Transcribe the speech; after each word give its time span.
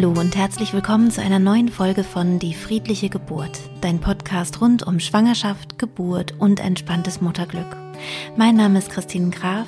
Hallo 0.00 0.18
und 0.18 0.34
herzlich 0.34 0.72
willkommen 0.72 1.10
zu 1.10 1.20
einer 1.20 1.38
neuen 1.38 1.68
Folge 1.68 2.04
von 2.04 2.38
Die 2.38 2.54
friedliche 2.54 3.10
Geburt, 3.10 3.60
dein 3.82 4.00
Podcast 4.00 4.62
rund 4.62 4.82
um 4.82 4.98
Schwangerschaft, 4.98 5.78
Geburt 5.78 6.32
und 6.38 6.58
entspanntes 6.58 7.20
Mutterglück. 7.20 7.76
Mein 8.34 8.56
Name 8.56 8.78
ist 8.78 8.88
Christine 8.88 9.28
Graf, 9.28 9.66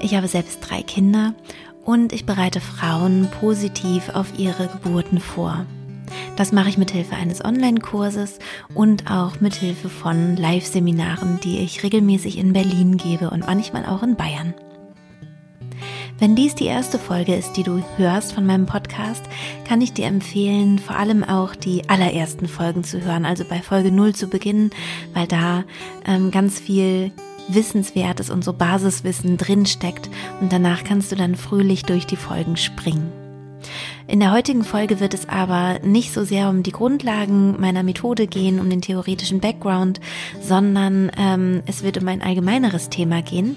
ich 0.00 0.16
habe 0.16 0.26
selbst 0.26 0.58
drei 0.60 0.82
Kinder 0.82 1.34
und 1.84 2.12
ich 2.12 2.26
bereite 2.26 2.60
Frauen 2.60 3.28
positiv 3.38 4.08
auf 4.08 4.36
ihre 4.36 4.66
Geburten 4.66 5.20
vor. 5.20 5.64
Das 6.34 6.50
mache 6.50 6.68
ich 6.68 6.76
mit 6.76 6.90
Hilfe 6.90 7.14
eines 7.14 7.44
Online-Kurses 7.44 8.40
und 8.74 9.08
auch 9.08 9.40
mit 9.40 9.54
Hilfe 9.54 9.88
von 9.88 10.34
Live-Seminaren, 10.34 11.38
die 11.44 11.60
ich 11.60 11.84
regelmäßig 11.84 12.38
in 12.38 12.52
Berlin 12.54 12.96
gebe 12.96 13.30
und 13.30 13.46
manchmal 13.46 13.86
auch 13.86 14.02
in 14.02 14.16
Bayern. 14.16 14.52
Wenn 16.20 16.36
dies 16.36 16.54
die 16.54 16.66
erste 16.66 16.98
Folge 16.98 17.34
ist, 17.34 17.54
die 17.54 17.62
du 17.62 17.82
hörst 17.96 18.34
von 18.34 18.44
meinem 18.44 18.66
Podcast, 18.66 19.24
kann 19.66 19.80
ich 19.80 19.94
dir 19.94 20.04
empfehlen, 20.04 20.78
vor 20.78 20.96
allem 20.96 21.24
auch 21.24 21.56
die 21.56 21.88
allerersten 21.88 22.46
Folgen 22.46 22.84
zu 22.84 23.00
hören, 23.02 23.24
also 23.24 23.42
bei 23.48 23.62
Folge 23.62 23.90
0 23.90 24.14
zu 24.14 24.26
beginnen, 24.26 24.70
weil 25.14 25.26
da 25.26 25.64
ähm, 26.06 26.30
ganz 26.30 26.60
viel 26.60 27.10
Wissenswertes 27.48 28.28
und 28.28 28.44
so 28.44 28.52
Basiswissen 28.52 29.38
drinsteckt 29.38 30.10
und 30.42 30.52
danach 30.52 30.84
kannst 30.84 31.10
du 31.10 31.16
dann 31.16 31.36
fröhlich 31.36 31.84
durch 31.84 32.06
die 32.06 32.16
Folgen 32.16 32.58
springen. 32.58 33.10
In 34.06 34.20
der 34.20 34.32
heutigen 34.32 34.64
Folge 34.64 35.00
wird 35.00 35.14
es 35.14 35.28
aber 35.28 35.78
nicht 35.84 36.12
so 36.12 36.24
sehr 36.24 36.48
um 36.48 36.62
die 36.62 36.72
Grundlagen 36.72 37.60
meiner 37.60 37.82
Methode 37.82 38.26
gehen, 38.26 38.58
um 38.58 38.68
den 38.68 38.82
theoretischen 38.82 39.40
Background, 39.40 40.00
sondern 40.42 41.12
ähm, 41.16 41.62
es 41.66 41.82
wird 41.82 41.96
um 41.96 42.08
ein 42.08 42.20
allgemeineres 42.20 42.88
Thema 42.90 43.22
gehen. 43.22 43.56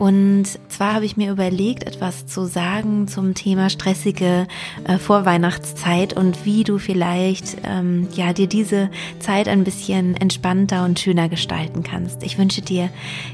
Und 0.00 0.46
zwar 0.70 0.94
habe 0.94 1.04
ich 1.04 1.18
mir 1.18 1.30
überlegt, 1.30 1.82
etwas 1.82 2.26
zu 2.26 2.46
sagen 2.46 3.06
zum 3.06 3.34
Thema 3.34 3.68
stressige 3.68 4.46
äh, 4.84 4.96
Vorweihnachtszeit 4.96 6.14
und 6.14 6.46
wie 6.46 6.64
du 6.64 6.78
vielleicht 6.78 7.58
ähm, 7.64 8.08
ja 8.14 8.32
dir 8.32 8.46
diese 8.46 8.88
Zeit 9.18 9.46
ein 9.46 9.62
bisschen 9.62 10.16
entspannter 10.16 10.86
und 10.86 10.98
schöner 10.98 11.28
gestalten 11.28 11.82
kannst. 11.82 12.22
Ich 12.22 12.38
wünsche 12.38 12.62
dir 12.62 12.88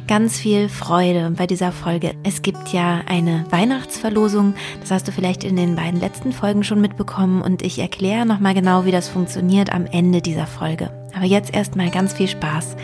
ganz 0.08 0.40
viel 0.40 0.68
Freude 0.68 1.32
bei 1.36 1.46
dieser 1.46 1.70
Folge. 1.70 2.14
Es 2.24 2.42
gibt 2.42 2.72
ja 2.72 3.00
eine 3.06 3.44
Weihnachtsverlosung, 3.50 4.54
das 4.80 4.90
hast 4.90 5.06
du 5.06 5.12
vielleicht 5.12 5.44
in 5.44 5.54
den 5.54 5.76
beiden 5.76 6.00
letzten 6.00 6.32
Folgen 6.32 6.64
schon 6.64 6.80
mitbekommen 6.80 7.42
und 7.42 7.62
ich 7.62 7.78
erkläre 7.78 8.26
nochmal 8.26 8.54
genau, 8.54 8.84
wie 8.84 8.90
das 8.90 9.08
funktioniert 9.08 9.72
am 9.72 9.86
Ende 9.86 10.20
dieser 10.20 10.48
Folge. 10.48 10.90
Aber 11.14 11.26
jetzt 11.26 11.54
erstmal 11.54 11.90
ganz 11.90 12.12
viel 12.12 12.26
Spaß 12.26 12.74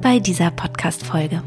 bei 0.00 0.20
dieser 0.20 0.50
Podcast-Folge. 0.50 1.42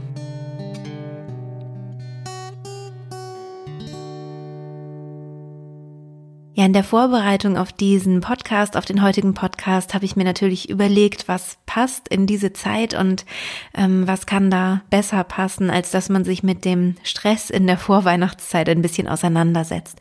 Ja, 6.55 6.65
in 6.65 6.73
der 6.73 6.83
Vorbereitung 6.83 7.57
auf 7.57 7.73
diesen 7.73 8.21
Podcast, 8.21 8.77
auf 8.77 8.85
den 8.85 9.01
heutigen 9.01 9.33
Podcast, 9.33 9.95
habe 9.95 10.05
ich 10.05 10.15
mir 10.15 10.23
natürlich 10.23 10.69
überlegt, 10.69 11.27
was 11.27 11.57
passt 11.65 12.07
in 12.09 12.27
diese 12.27 12.53
Zeit 12.53 12.93
und 12.93 13.25
ähm, 13.73 14.05
was 14.05 14.27
kann 14.27 14.51
da 14.51 14.81
besser 14.91 15.23
passen, 15.23 15.71
als 15.71 15.89
dass 15.89 16.09
man 16.09 16.23
sich 16.23 16.43
mit 16.43 16.63
dem 16.63 16.93
Stress 17.01 17.49
in 17.49 17.65
der 17.65 17.79
Vorweihnachtszeit 17.79 18.69
ein 18.69 18.83
bisschen 18.83 19.07
auseinandersetzt. 19.07 19.97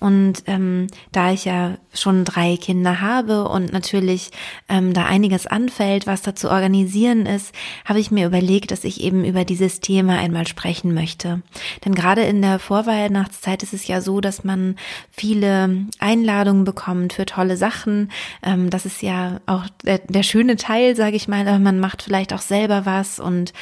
Und 0.00 0.44
ähm, 0.46 0.86
da 1.12 1.30
ich 1.30 1.44
ja 1.44 1.76
schon 1.92 2.24
drei 2.24 2.56
Kinder 2.56 3.02
habe 3.02 3.46
und 3.46 3.70
natürlich 3.70 4.30
ähm, 4.68 4.94
da 4.94 5.04
einiges 5.04 5.46
anfällt, 5.46 6.06
was 6.06 6.22
da 6.22 6.34
zu 6.34 6.50
organisieren 6.50 7.26
ist, 7.26 7.54
habe 7.84 8.00
ich 8.00 8.10
mir 8.10 8.26
überlegt, 8.26 8.70
dass 8.70 8.84
ich 8.84 9.02
eben 9.02 9.26
über 9.26 9.44
dieses 9.44 9.80
Thema 9.80 10.18
einmal 10.18 10.46
sprechen 10.46 10.94
möchte. 10.94 11.42
Denn 11.84 11.94
gerade 11.94 12.22
in 12.22 12.40
der 12.40 12.58
Vorweihnachtszeit 12.58 13.62
ist 13.62 13.74
es 13.74 13.86
ja 13.88 14.00
so, 14.00 14.22
dass 14.22 14.42
man 14.42 14.76
viele 15.10 15.84
Einladungen 15.98 16.64
bekommt 16.64 17.12
für 17.12 17.26
tolle 17.26 17.58
Sachen. 17.58 18.10
Ähm, 18.42 18.70
das 18.70 18.86
ist 18.86 19.02
ja 19.02 19.40
auch 19.44 19.66
der, 19.84 19.98
der 19.98 20.22
schöne 20.22 20.56
Teil, 20.56 20.96
sage 20.96 21.16
ich 21.16 21.28
mal. 21.28 21.46
Aber 21.46 21.58
man 21.58 21.78
macht 21.78 22.02
vielleicht 22.02 22.32
auch 22.32 22.40
selber 22.40 22.86
was 22.86 23.20
und 23.20 23.52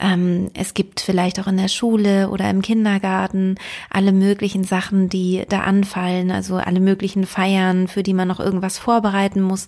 ähm, 0.00 0.52
es 0.54 0.74
gibt 0.74 1.00
vielleicht 1.00 1.40
auch 1.40 1.48
in 1.48 1.56
der 1.56 1.68
Schule 1.68 2.28
oder 2.28 2.48
im 2.50 2.62
Kindergarten 2.62 3.56
alle 3.90 4.12
möglichen 4.12 4.62
Sachen, 4.62 5.08
die 5.08 5.44
da 5.48 5.62
anfangen 5.62 5.87
anfallen, 5.88 6.30
also 6.30 6.56
alle 6.56 6.80
möglichen 6.80 7.26
Feiern, 7.26 7.88
für 7.88 8.02
die 8.02 8.14
man 8.14 8.28
noch 8.28 8.40
irgendwas 8.40 8.78
vorbereiten 8.78 9.40
muss 9.40 9.66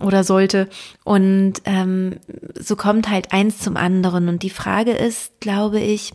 oder 0.00 0.24
sollte. 0.24 0.68
Und 1.04 1.54
ähm, 1.66 2.16
so 2.54 2.76
kommt 2.76 3.10
halt 3.10 3.32
eins 3.32 3.58
zum 3.58 3.76
anderen. 3.76 4.28
Und 4.28 4.42
die 4.42 4.50
Frage 4.50 4.92
ist, 4.92 5.40
glaube 5.40 5.80
ich, 5.80 6.14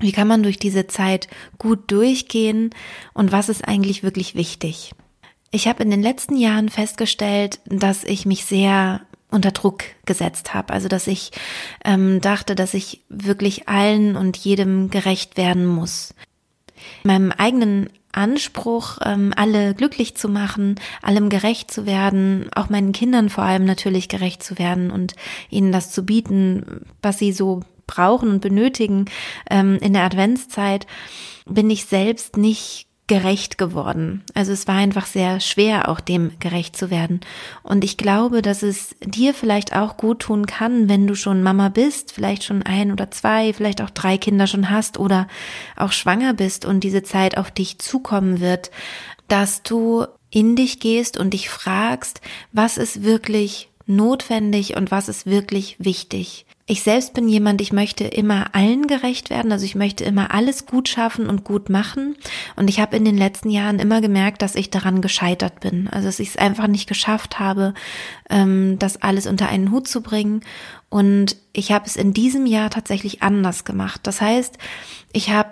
wie 0.00 0.12
kann 0.12 0.28
man 0.28 0.42
durch 0.42 0.58
diese 0.58 0.86
Zeit 0.86 1.28
gut 1.58 1.90
durchgehen 1.90 2.70
und 3.14 3.32
was 3.32 3.48
ist 3.48 3.66
eigentlich 3.66 4.02
wirklich 4.02 4.34
wichtig? 4.34 4.92
Ich 5.50 5.68
habe 5.68 5.82
in 5.82 5.90
den 5.90 6.02
letzten 6.02 6.36
Jahren 6.36 6.68
festgestellt, 6.68 7.60
dass 7.66 8.04
ich 8.04 8.26
mich 8.26 8.44
sehr 8.44 9.02
unter 9.30 9.50
Druck 9.50 9.84
gesetzt 10.04 10.54
habe. 10.54 10.72
Also 10.72 10.88
dass 10.88 11.06
ich 11.06 11.30
ähm, 11.84 12.20
dachte, 12.20 12.54
dass 12.54 12.74
ich 12.74 13.00
wirklich 13.08 13.68
allen 13.68 14.16
und 14.16 14.36
jedem 14.36 14.90
gerecht 14.90 15.36
werden 15.36 15.66
muss. 15.66 16.14
Meinem 17.04 17.32
eigenen 17.32 17.88
Anspruch, 18.12 18.98
ähm, 19.04 19.32
alle 19.36 19.74
glücklich 19.74 20.16
zu 20.16 20.28
machen, 20.28 20.76
allem 21.00 21.28
gerecht 21.28 21.70
zu 21.70 21.86
werden, 21.86 22.48
auch 22.54 22.68
meinen 22.68 22.92
Kindern 22.92 23.30
vor 23.30 23.44
allem 23.44 23.64
natürlich 23.64 24.08
gerecht 24.08 24.42
zu 24.42 24.58
werden 24.58 24.90
und 24.90 25.14
ihnen 25.50 25.72
das 25.72 25.90
zu 25.90 26.04
bieten, 26.04 26.86
was 27.00 27.18
sie 27.18 27.32
so 27.32 27.60
brauchen 27.86 28.30
und 28.30 28.40
benötigen 28.40 29.06
ähm, 29.50 29.78
in 29.80 29.92
der 29.92 30.04
Adventszeit, 30.04 30.86
bin 31.46 31.70
ich 31.70 31.86
selbst 31.86 32.36
nicht 32.36 32.86
gerecht 33.12 33.58
geworden. 33.58 34.22
Also 34.32 34.52
es 34.52 34.66
war 34.66 34.76
einfach 34.76 35.04
sehr 35.04 35.38
schwer, 35.40 35.90
auch 35.90 36.00
dem 36.00 36.32
gerecht 36.40 36.74
zu 36.74 36.90
werden. 36.90 37.20
Und 37.62 37.84
ich 37.84 37.98
glaube, 37.98 38.40
dass 38.40 38.62
es 38.62 38.96
dir 39.04 39.34
vielleicht 39.34 39.76
auch 39.76 39.98
gut 39.98 40.20
tun 40.20 40.46
kann, 40.46 40.88
wenn 40.88 41.06
du 41.06 41.14
schon 41.14 41.42
Mama 41.42 41.68
bist, 41.68 42.12
vielleicht 42.12 42.42
schon 42.42 42.62
ein 42.62 42.90
oder 42.90 43.10
zwei, 43.10 43.52
vielleicht 43.52 43.82
auch 43.82 43.90
drei 43.90 44.16
Kinder 44.16 44.46
schon 44.46 44.70
hast 44.70 44.98
oder 44.98 45.28
auch 45.76 45.92
schwanger 45.92 46.32
bist 46.32 46.64
und 46.64 46.80
diese 46.80 47.02
Zeit 47.02 47.36
auf 47.36 47.50
dich 47.50 47.78
zukommen 47.78 48.40
wird, 48.40 48.70
dass 49.28 49.62
du 49.62 50.06
in 50.30 50.56
dich 50.56 50.80
gehst 50.80 51.18
und 51.18 51.34
dich 51.34 51.50
fragst, 51.50 52.22
was 52.50 52.78
ist 52.78 53.02
wirklich 53.02 53.68
notwendig 53.84 54.74
und 54.74 54.90
was 54.90 55.10
ist 55.10 55.26
wirklich 55.26 55.76
wichtig. 55.78 56.46
Ich 56.66 56.82
selbst 56.82 57.12
bin 57.12 57.28
jemand, 57.28 57.60
ich 57.60 57.72
möchte 57.72 58.04
immer 58.04 58.54
allen 58.54 58.86
gerecht 58.86 59.30
werden, 59.30 59.50
also 59.50 59.64
ich 59.64 59.74
möchte 59.74 60.04
immer 60.04 60.32
alles 60.32 60.64
gut 60.64 60.88
schaffen 60.88 61.28
und 61.28 61.42
gut 61.42 61.68
machen. 61.68 62.16
Und 62.54 62.70
ich 62.70 62.78
habe 62.78 62.96
in 62.96 63.04
den 63.04 63.18
letzten 63.18 63.50
Jahren 63.50 63.80
immer 63.80 64.00
gemerkt, 64.00 64.42
dass 64.42 64.54
ich 64.54 64.70
daran 64.70 65.02
gescheitert 65.02 65.58
bin. 65.58 65.88
Also 65.88 66.06
dass 66.06 66.20
ich 66.20 66.28
es 66.28 66.36
einfach 66.36 66.68
nicht 66.68 66.88
geschafft 66.88 67.40
habe, 67.40 67.74
ähm, 68.30 68.78
das 68.78 69.02
alles 69.02 69.26
unter 69.26 69.48
einen 69.48 69.72
Hut 69.72 69.88
zu 69.88 70.02
bringen. 70.02 70.42
Und 70.88 71.36
ich 71.52 71.72
habe 71.72 71.86
es 71.86 71.96
in 71.96 72.12
diesem 72.12 72.46
Jahr 72.46 72.70
tatsächlich 72.70 73.22
anders 73.22 73.64
gemacht. 73.64 74.00
Das 74.04 74.20
heißt, 74.20 74.56
ich 75.12 75.30
habe 75.30 75.50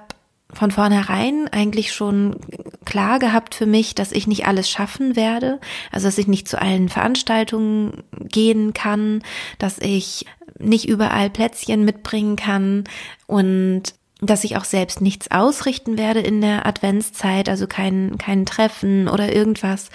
von 0.52 0.70
vornherein 0.70 1.48
eigentlich 1.50 1.92
schon 1.92 2.36
klar 2.84 3.18
gehabt 3.18 3.54
für 3.54 3.66
mich, 3.66 3.94
dass 3.94 4.12
ich 4.12 4.26
nicht 4.26 4.46
alles 4.46 4.68
schaffen 4.68 5.16
werde, 5.16 5.60
also 5.92 6.08
dass 6.08 6.18
ich 6.18 6.26
nicht 6.26 6.48
zu 6.48 6.60
allen 6.60 6.88
Veranstaltungen 6.88 8.02
gehen 8.18 8.74
kann, 8.74 9.22
dass 9.58 9.78
ich 9.78 10.26
nicht 10.60 10.88
überall 10.88 11.30
Plätzchen 11.30 11.84
mitbringen 11.84 12.36
kann 12.36 12.84
und 13.26 13.94
dass 14.22 14.44
ich 14.44 14.56
auch 14.56 14.64
selbst 14.64 15.00
nichts 15.00 15.30
ausrichten 15.30 15.96
werde 15.96 16.20
in 16.20 16.40
der 16.40 16.66
Adventszeit, 16.66 17.48
also 17.48 17.66
kein, 17.66 18.18
kein 18.18 18.44
Treffen 18.44 19.08
oder 19.08 19.34
irgendwas, 19.34 19.88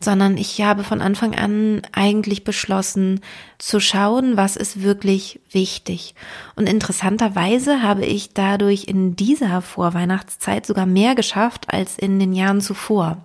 sondern 0.00 0.36
ich 0.36 0.62
habe 0.62 0.84
von 0.84 1.00
Anfang 1.00 1.34
an 1.34 1.82
eigentlich 1.92 2.44
beschlossen 2.44 3.20
zu 3.58 3.80
schauen, 3.80 4.36
was 4.36 4.56
ist 4.56 4.82
wirklich 4.82 5.40
wichtig. 5.50 6.14
Und 6.54 6.68
interessanterweise 6.68 7.82
habe 7.82 8.04
ich 8.04 8.32
dadurch 8.32 8.84
in 8.84 9.16
dieser 9.16 9.60
Vorweihnachtszeit 9.60 10.66
sogar 10.66 10.86
mehr 10.86 11.14
geschafft 11.14 11.66
als 11.68 11.98
in 11.98 12.20
den 12.20 12.32
Jahren 12.32 12.60
zuvor. 12.60 13.18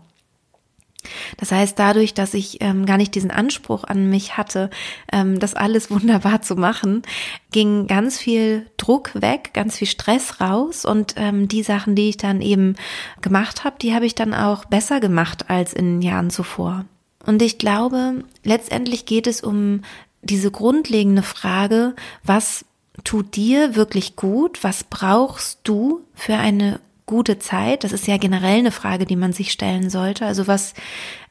Das 1.37 1.51
heißt, 1.51 1.79
dadurch, 1.79 2.13
dass 2.13 2.33
ich 2.33 2.61
ähm, 2.61 2.85
gar 2.85 2.97
nicht 2.97 3.15
diesen 3.15 3.31
Anspruch 3.31 3.83
an 3.83 4.09
mich 4.09 4.37
hatte, 4.37 4.69
ähm, 5.11 5.39
das 5.39 5.55
alles 5.55 5.89
wunderbar 5.91 6.41
zu 6.41 6.55
machen, 6.55 7.03
ging 7.51 7.87
ganz 7.87 8.17
viel 8.17 8.65
Druck 8.77 9.11
weg, 9.21 9.51
ganz 9.53 9.77
viel 9.77 9.87
Stress 9.87 10.41
raus 10.41 10.85
und 10.85 11.15
ähm, 11.17 11.47
die 11.47 11.63
Sachen, 11.63 11.95
die 11.95 12.09
ich 12.09 12.17
dann 12.17 12.41
eben 12.41 12.75
gemacht 13.21 13.63
habe, 13.63 13.77
die 13.81 13.93
habe 13.93 14.05
ich 14.05 14.15
dann 14.15 14.33
auch 14.33 14.65
besser 14.65 14.99
gemacht 14.99 15.49
als 15.49 15.73
in 15.73 15.99
den 15.99 16.01
Jahren 16.01 16.29
zuvor. 16.29 16.85
Und 17.25 17.41
ich 17.41 17.57
glaube, 17.57 18.23
letztendlich 18.43 19.05
geht 19.05 19.27
es 19.27 19.41
um 19.41 19.81
diese 20.21 20.51
grundlegende 20.51 21.23
Frage, 21.23 21.95
was 22.23 22.65
tut 23.03 23.35
dir 23.35 23.75
wirklich 23.75 24.15
gut? 24.15 24.63
Was 24.63 24.83
brauchst 24.83 25.59
du 25.63 26.01
für 26.13 26.35
eine 26.35 26.79
gute 27.09 27.39
Zeit? 27.39 27.83
Das 27.83 27.91
ist 27.91 28.05
ja 28.05 28.17
generell 28.17 28.59
eine 28.59 28.71
Frage, 28.71 29.05
die 29.05 29.15
man 29.15 29.33
sich 29.33 29.51
stellen 29.51 29.89
sollte. 29.89 30.27
Also 30.27 30.45
was, 30.45 30.75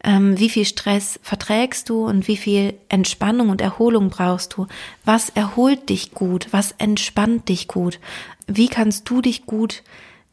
ähm, 0.02 0.36
wie 0.36 0.50
viel 0.50 0.64
Stress 0.64 1.20
verträgst 1.22 1.88
du 1.88 2.04
und 2.04 2.26
wie 2.26 2.36
viel 2.36 2.74
Entspannung 2.88 3.48
und 3.48 3.60
Erholung 3.60 4.10
brauchst 4.10 4.56
du? 4.56 4.66
Was 5.04 5.28
erholt 5.30 5.88
dich 5.88 6.10
gut? 6.10 6.48
Was 6.50 6.72
entspannt 6.78 7.48
dich 7.48 7.68
gut? 7.68 8.00
Wie 8.48 8.66
kannst 8.66 9.08
du 9.08 9.20
dich 9.20 9.46
gut 9.46 9.84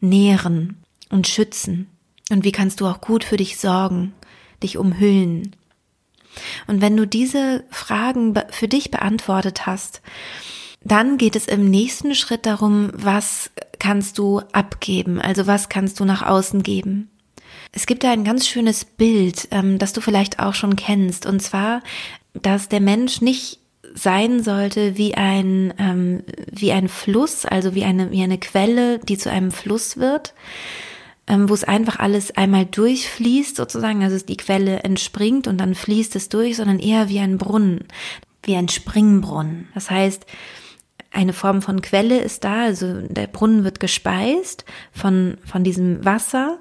nähren 0.02 0.78
und 1.12 1.28
schützen? 1.28 1.90
Und 2.32 2.44
wie 2.44 2.52
kannst 2.52 2.82
du 2.82 2.88
auch 2.88 3.00
gut 3.00 3.24
für 3.24 3.38
dich 3.38 3.58
sorgen, 3.58 4.16
dich 4.64 4.80
umhüllen? 4.80 5.56
Und 6.66 6.82
wenn 6.82 6.98
du 6.98 7.06
diese 7.06 7.64
Fragen 7.70 8.34
für 8.50 8.68
dich 8.68 8.90
beantwortet 8.90 9.68
hast, 9.68 10.02
dann 10.86 11.18
geht 11.18 11.36
es 11.36 11.48
im 11.48 11.70
nächsten 11.70 12.14
Schritt 12.14 12.46
darum, 12.46 12.92
was 12.94 13.50
kannst 13.80 14.18
du 14.18 14.40
abgeben, 14.52 15.20
also 15.20 15.48
was 15.48 15.70
kannst 15.70 16.00
du 16.00 16.06
nach 16.06 16.26
außen 16.26 16.64
geben. 16.64 17.10
Es 17.72 17.86
gibt 17.86 18.04
da 18.04 18.12
ein 18.12 18.24
ganz 18.24 18.48
schönes 18.48 18.86
Bild, 18.86 19.48
ähm, 19.52 19.80
das 19.80 19.94
du 19.94 20.02
vielleicht 20.02 20.40
auch 20.40 20.54
schon 20.54 20.76
kennst, 20.76 21.26
und 21.26 21.42
zwar, 21.42 21.82
dass 22.34 22.70
der 22.70 22.82
Mensch 22.82 23.22
nicht 23.22 23.60
sein 23.94 24.44
sollte 24.44 24.98
wie 24.98 25.16
ein 25.16 25.74
ähm, 25.78 26.24
wie 26.52 26.72
ein 26.72 26.90
Fluss, 26.90 27.46
also 27.46 27.76
wie 27.76 27.86
eine 27.86 28.12
wie 28.12 28.24
eine 28.24 28.38
Quelle, 28.38 29.00
die 29.00 29.18
zu 29.18 29.32
einem 29.32 29.52
Fluss 29.52 29.98
wird, 29.98 30.34
ähm, 31.28 31.50
wo 31.50 31.54
es 31.54 31.64
einfach 31.64 32.00
alles 32.00 32.36
einmal 32.36 32.66
durchfließt 32.66 33.56
sozusagen, 33.56 34.04
also 34.04 34.24
die 34.24 34.38
Quelle 34.38 34.80
entspringt 34.80 35.48
und 35.48 35.58
dann 35.58 35.76
fließt 35.76 36.16
es 36.16 36.30
durch, 36.30 36.58
sondern 36.58 36.80
eher 36.80 37.10
wie 37.10 37.20
ein 37.20 37.38
Brunnen, 37.38 37.86
wie 38.44 38.56
ein 38.56 38.70
Springbrunnen. 38.70 39.70
Das 39.74 39.90
heißt, 39.90 40.26
eine 41.16 41.34
Form 41.34 41.62
von 41.62 41.82
Quelle 41.82 42.20
ist 42.20 42.44
da, 42.44 42.64
also 42.64 43.02
der 43.02 43.28
Brunnen 43.28 43.64
wird 43.64 43.80
gespeist 43.80 44.66
von, 44.92 45.38
von 45.46 45.64
diesem 45.64 46.04
Wasser 46.04 46.60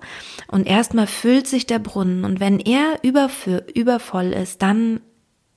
und 0.48 0.66
erstmal 0.66 1.06
füllt 1.06 1.46
sich 1.46 1.66
der 1.66 1.80
Brunnen 1.80 2.24
und 2.24 2.40
wenn 2.40 2.60
er 2.60 2.98
überfü 3.02 3.62
übervoll 3.74 4.32
ist, 4.32 4.62
dann 4.62 5.00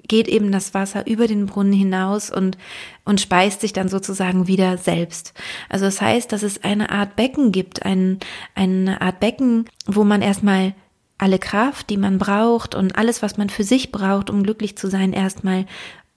geht 0.07 0.27
eben 0.27 0.51
das 0.51 0.73
Wasser 0.73 1.05
über 1.05 1.27
den 1.27 1.45
Brunnen 1.45 1.73
hinaus 1.73 2.31
und, 2.31 2.57
und 3.03 3.21
speist 3.21 3.61
sich 3.61 3.73
dann 3.73 3.89
sozusagen 3.89 4.47
wieder 4.47 4.77
selbst. 4.77 5.33
Also 5.69 5.85
das 5.85 6.01
heißt, 6.01 6.31
dass 6.31 6.43
es 6.43 6.63
eine 6.63 6.89
Art 6.89 7.15
Becken 7.15 7.51
gibt, 7.51 7.85
ein, 7.85 8.19
eine 8.55 9.01
Art 9.01 9.19
Becken, 9.19 9.65
wo 9.85 10.03
man 10.03 10.21
erstmal 10.21 10.73
alle 11.17 11.39
Kraft, 11.39 11.89
die 11.89 11.97
man 11.97 12.19
braucht 12.19 12.75
und 12.75 12.95
alles, 12.95 13.21
was 13.21 13.37
man 13.37 13.49
für 13.49 13.63
sich 13.63 13.91
braucht, 13.91 14.29
um 14.29 14.43
glücklich 14.43 14.77
zu 14.77 14.87
sein, 14.87 15.13
erstmal 15.13 15.65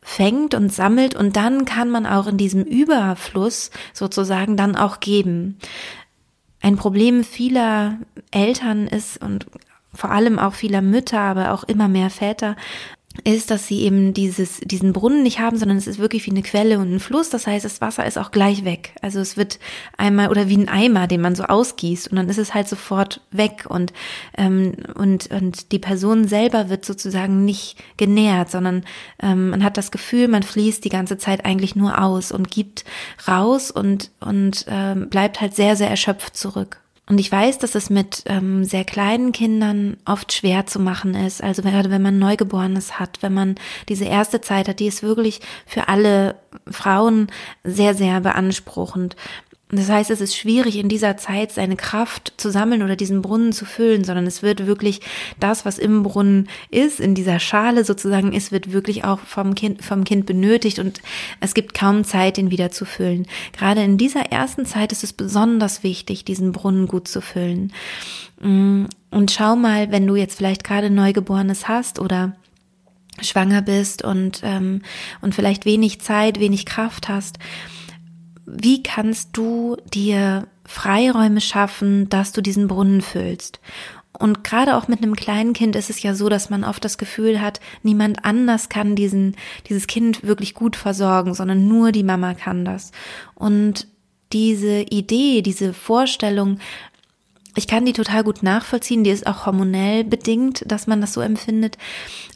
fängt 0.02 0.55
und 0.55 0.73
sammelt 0.73 1.14
und 1.14 1.37
dann 1.37 1.64
kann 1.64 1.91
man 1.91 2.06
auch 2.06 2.26
in 2.26 2.37
diesem 2.37 2.64
Überfluss 2.64 3.70
sozusagen 3.93 4.56
dann 4.56 4.76
auch 4.76 5.00
geben. 5.00 5.58
Ein 6.62 6.76
Problem 6.76 7.25
vieler 7.25 7.99
Eltern 8.31 8.87
ist 8.87 9.23
und 9.23 9.47
vor 9.93 10.11
allem 10.11 10.38
auch 10.38 10.55
vieler 10.55 10.82
Mütter, 10.82 11.20
aber 11.20 11.52
auch 11.52 11.64
immer 11.64 11.88
mehr 11.88 12.11
Väter, 12.11 12.56
ist, 13.25 13.50
dass 13.50 13.67
sie 13.67 13.82
eben 13.82 14.14
dieses, 14.14 14.61
diesen 14.61 14.93
Brunnen 14.93 15.22
nicht 15.22 15.38
haben, 15.38 15.56
sondern 15.56 15.78
es 15.78 15.87
ist 15.87 15.99
wirklich 15.99 16.26
wie 16.26 16.31
eine 16.31 16.43
Quelle 16.43 16.78
und 16.78 16.93
ein 16.93 17.00
Fluss. 17.00 17.31
Das 17.31 17.46
heißt, 17.46 17.64
das 17.64 17.81
Wasser 17.81 18.06
ist 18.06 18.19
auch 18.19 18.31
gleich 18.31 18.64
weg. 18.64 18.94
Also 19.02 19.20
es 19.20 19.37
wird 19.37 19.58
einmal 19.96 20.28
oder 20.28 20.49
wie 20.49 20.56
ein 20.56 20.69
Eimer, 20.69 21.06
den 21.06 21.20
man 21.20 21.34
so 21.34 21.44
ausgießt 21.44 22.08
und 22.08 22.17
dann 22.17 22.28
ist 22.28 22.38
es 22.38 22.55
halt 22.55 22.69
sofort 22.69 23.20
weg 23.31 23.64
und 23.69 23.93
ähm, 24.37 24.75
und 24.94 25.31
und 25.31 25.72
die 25.72 25.78
Person 25.78 26.28
selber 26.28 26.69
wird 26.69 26.84
sozusagen 26.84 27.44
nicht 27.44 27.76
genährt, 27.96 28.50
sondern 28.50 28.84
ähm, 29.23 29.50
man 29.50 29.64
hat 29.64 29.76
das 29.76 29.90
Gefühl, 29.90 30.28
man 30.28 30.43
fließt 30.43 30.84
die 30.84 30.88
ganze 30.88 31.19
Zeit 31.19 31.44
eigentlich 31.44 31.76
nur 31.76 32.02
aus 32.02 32.32
und 32.32 32.50
gibt 32.50 32.84
raus 33.28 33.70
und 33.70 34.11
und 34.20 34.66
ähm, 34.69 35.08
bleibt 35.11 35.40
halt 35.40 35.55
sehr 35.55 35.76
sehr 35.76 35.90
erschöpft 35.90 36.37
zurück. 36.37 36.81
Und 37.10 37.18
ich 37.18 37.32
weiß, 37.32 37.58
dass 37.58 37.74
es 37.74 37.90
mit 37.90 38.22
ähm, 38.26 38.62
sehr 38.62 38.84
kleinen 38.84 39.32
Kindern 39.32 39.96
oft 40.04 40.32
schwer 40.32 40.66
zu 40.66 40.78
machen 40.78 41.16
ist. 41.16 41.42
Also 41.42 41.60
gerade 41.60 41.90
wenn 41.90 42.02
man 42.02 42.20
Neugeborenes 42.20 43.00
hat, 43.00 43.18
wenn 43.20 43.34
man 43.34 43.56
diese 43.88 44.04
erste 44.04 44.40
Zeit 44.40 44.68
hat, 44.68 44.78
die 44.78 44.86
ist 44.86 45.02
wirklich 45.02 45.40
für 45.66 45.88
alle 45.88 46.36
Frauen 46.70 47.26
sehr, 47.64 47.96
sehr 47.96 48.20
beanspruchend. 48.20 49.16
Das 49.72 49.88
heißt, 49.88 50.11
es 50.11 50.20
ist 50.20 50.37
schwierig, 50.37 50.76
in 50.76 50.88
dieser 50.88 51.17
Zeit 51.17 51.52
seine 51.52 51.76
Kraft 51.76 52.32
zu 52.37 52.50
sammeln 52.50 52.82
oder 52.82 52.96
diesen 52.96 53.22
Brunnen 53.22 53.52
zu 53.52 53.64
füllen, 53.64 54.02
sondern 54.02 54.26
es 54.26 54.43
wird 54.43 54.67
wirklich 54.67 55.00
das, 55.38 55.64
was 55.64 55.78
im 55.78 56.02
Brunnen 56.02 56.49
ist, 56.70 56.99
in 56.99 57.14
dieser 57.14 57.38
Schale 57.38 57.84
sozusagen 57.84 58.32
ist, 58.32 58.50
wird 58.50 58.72
wirklich 58.72 59.05
auch 59.05 59.20
vom 59.20 59.55
Kind, 59.55 59.84
vom 59.84 60.02
Kind 60.05 60.26
benötigt 60.26 60.81
und 60.81 61.00
es 61.40 61.55
gibt 61.55 61.75
kaum 61.75 62.05
Zeit, 62.05 62.37
den 62.37 62.50
wieder 62.50 62.72
zu 62.72 62.84
füllen. 62.84 63.26
Gerade 63.52 63.82
in 63.82 63.96
dieser 63.96 64.32
ersten 64.32 64.67
Zeit 64.67 64.90
ist 64.90 65.05
es 65.05 65.12
besonders 65.12 65.84
wichtig, 65.84 66.25
diesen 66.25 66.50
Brunnen 66.50 66.88
gut 66.88 67.06
zu 67.06 67.20
füllen. 67.20 67.73
Mm, 68.40 68.87
und 69.11 69.31
schau 69.31 69.55
mal, 69.55 69.93
wenn 69.93 70.06
du 70.06 70.16
jetzt 70.16 70.37
vielleicht 70.37 70.64
gerade 70.64 70.90
Neugeborenes 70.90 71.69
hast 71.69 72.00
oder 72.00 72.34
schwanger 73.20 73.62
bist 73.62 74.02
und, 74.02 74.40
ähm, 74.43 74.82
und 75.20 75.34
vielleicht 75.34 75.64
wenig 75.64 76.00
Zeit, 76.00 76.40
wenig 76.40 76.66
Kraft 76.66 77.08
hast, 77.08 77.38
wie 78.52 78.82
kannst 78.82 79.37
du 79.37 79.76
dir 79.93 80.47
Freiräume 80.64 81.41
schaffen, 81.41 82.08
dass 82.08 82.32
du 82.32 82.41
diesen 82.41 82.69
Brunnen 82.69 83.00
füllst? 83.00 83.61
Und 84.19 84.44
gerade 84.44 84.76
auch 84.76 84.87
mit 84.87 85.02
einem 85.02 85.17
kleinen 85.17 85.55
Kind 85.55 85.76
ist 85.76 85.88
es 85.88 86.02
ja 86.02 86.14
so, 86.14 86.29
dass 86.29 86.50
man 86.50 86.62
oft 86.62 86.85
das 86.85 86.99
Gefühl 86.99 87.41
hat, 87.41 87.61
niemand 87.82 88.25
anders 88.25 88.69
kann 88.69 88.94
diesen, 88.94 89.35
dieses 89.69 89.87
Kind 89.87 90.25
wirklich 90.25 90.55
gut 90.55 90.76
versorgen, 90.76 91.32
sondern 91.32 91.69
nur 91.69 91.91
die 91.91 92.02
Mama 92.02 92.35
kann 92.35 92.64
das. 92.64 92.93
Und 93.35 93.87
diese 94.32 94.82
Idee, 94.82 95.43
diese 95.43 95.73
Vorstellung, 95.73 96.58
ich 97.56 97.67
kann 97.67 97.85
die 97.85 97.93
total 97.93 98.23
gut 98.23 98.43
nachvollziehen, 98.43 99.02
die 99.02 99.11
ist 99.11 99.26
auch 99.26 99.47
hormonell 99.47 100.05
bedingt, 100.05 100.62
dass 100.67 100.87
man 100.87 101.00
das 101.00 101.12
so 101.12 101.20
empfindet, 101.20 101.79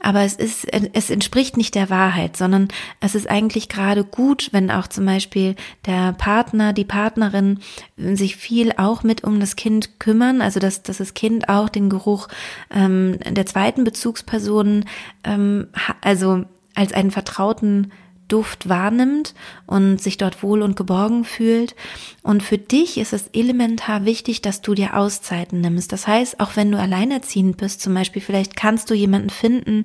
aber 0.01 0.23
es 0.23 0.35
ist, 0.35 0.67
es 0.73 1.11
entspricht 1.11 1.57
nicht 1.57 1.75
der 1.75 1.89
Wahrheit, 1.89 2.37
sondern 2.37 2.69
es 3.01 3.15
ist 3.15 3.31
eigentlich 3.31 3.69
gerade 3.69 4.05
gut, 4.05 4.49
wenn 4.53 4.71
auch 4.71 4.89
zum 4.89 5.07
Beispiel 5.07 5.55
der 5.87 6.13
Partner, 6.13 6.73
die 6.73 6.85
Partnerin 6.85 7.61
sich 7.97 8.37
viel 8.37 8.73
auch 8.77 9.03
mit 9.03 9.23
um 9.23 9.39
das 9.39 9.57
Kind 9.57 10.01
kümmern, 10.01 10.43
also 10.43 10.59
dass, 10.59 10.83
dass 10.83 10.99
das 10.99 11.15
Kind 11.15 11.49
auch 11.49 11.69
den 11.69 11.91
Geruch 11.91 12.29
ähm, 12.75 13.19
der 13.25 13.47
zweiten 13.47 13.85
Bezugsperson, 13.85 14.85
ähm, 15.23 15.69
also 16.01 16.45
als 16.75 16.93
einen 16.93 17.13
vertrauten 17.13 17.93
Duft 18.29 18.69
wahrnimmt 18.69 19.35
und 19.67 20.00
sich 20.00 20.17
dort 20.17 20.43
wohl 20.43 20.62
und 20.62 20.76
geborgen 20.76 21.25
fühlt. 21.25 21.75
Und 22.23 22.43
für 22.43 22.59
dich 22.59 22.99
ist 22.99 23.12
es 23.12 23.29
elementar 23.32 24.05
wichtig, 24.05 24.41
dass 24.43 24.62
du 24.62 24.75
dir 24.75 24.97
Auszeiten 24.97 25.61
nimmst. 25.61 25.93
Das 25.93 26.06
heißt, 26.06 26.41
auch 26.41 26.56
wenn 26.56 26.73
du 26.73 26.79
alleinerziehend 26.79 27.56
bist, 27.56 27.81
zum 27.81 27.94
Beispiel, 27.94 28.23
vielleicht 28.23 28.56
kannst 28.56 28.91
du 28.91 28.94
jemanden 28.94 29.31
finden, 29.31 29.82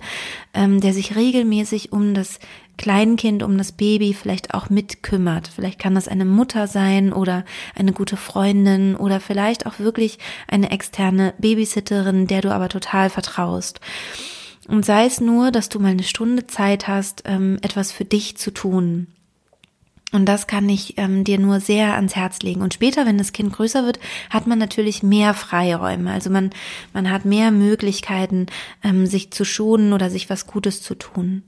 ähm, 0.53 0.79
der 0.79 0.93
sich 0.93 1.15
regelmäßig 1.15 1.91
um 1.91 2.13
das 2.13 2.39
Kleinkind, 2.79 3.43
um 3.43 3.57
das 3.57 3.73
Baby 3.73 4.13
vielleicht 4.13 4.53
auch 4.53 4.69
mitkümmert. 4.69 5.49
Vielleicht 5.53 5.79
kann 5.79 5.95
das 5.95 6.07
eine 6.07 6.23
Mutter 6.23 6.65
sein 6.65 7.11
oder 7.11 7.43
eine 7.75 7.91
gute 7.91 8.15
Freundin 8.15 8.95
oder 8.95 9.19
vielleicht 9.19 9.65
auch 9.65 9.79
wirklich 9.79 10.17
eine 10.47 10.71
externe 10.71 11.33
Babysitterin, 11.39 12.25
der 12.25 12.39
du 12.39 12.53
aber 12.53 12.69
total 12.69 13.09
vertraust. 13.09 13.81
Und 14.69 14.85
sei 14.85 15.05
es 15.05 15.19
nur, 15.19 15.51
dass 15.51 15.69
du 15.69 15.79
mal 15.79 15.89
eine 15.89 16.03
Stunde 16.03 16.45
Zeit 16.45 16.87
hast, 16.87 17.23
ähm, 17.25 17.57
etwas 17.61 17.91
für 17.91 18.05
dich 18.05 18.37
zu 18.37 18.51
tun. 18.51 19.07
Und 20.11 20.25
das 20.25 20.47
kann 20.47 20.67
ich 20.69 20.97
ähm, 20.97 21.23
dir 21.23 21.39
nur 21.39 21.59
sehr 21.59 21.93
ans 21.95 22.15
Herz 22.15 22.39
legen. 22.41 22.61
Und 22.61 22.73
später, 22.73 23.05
wenn 23.05 23.19
das 23.19 23.31
Kind 23.31 23.53
größer 23.53 23.85
wird, 23.85 23.99
hat 24.31 24.47
man 24.47 24.57
natürlich 24.57 25.03
mehr 25.03 25.35
Freiräume. 25.35 26.11
Also 26.11 26.31
man, 26.31 26.49
man 26.93 27.11
hat 27.11 27.25
mehr 27.25 27.51
Möglichkeiten, 27.51 28.47
ähm, 28.83 29.05
sich 29.05 29.31
zu 29.31 29.45
schonen 29.45 29.93
oder 29.93 30.09
sich 30.09 30.29
was 30.29 30.47
Gutes 30.47 30.81
zu 30.81 30.95
tun. 30.95 31.43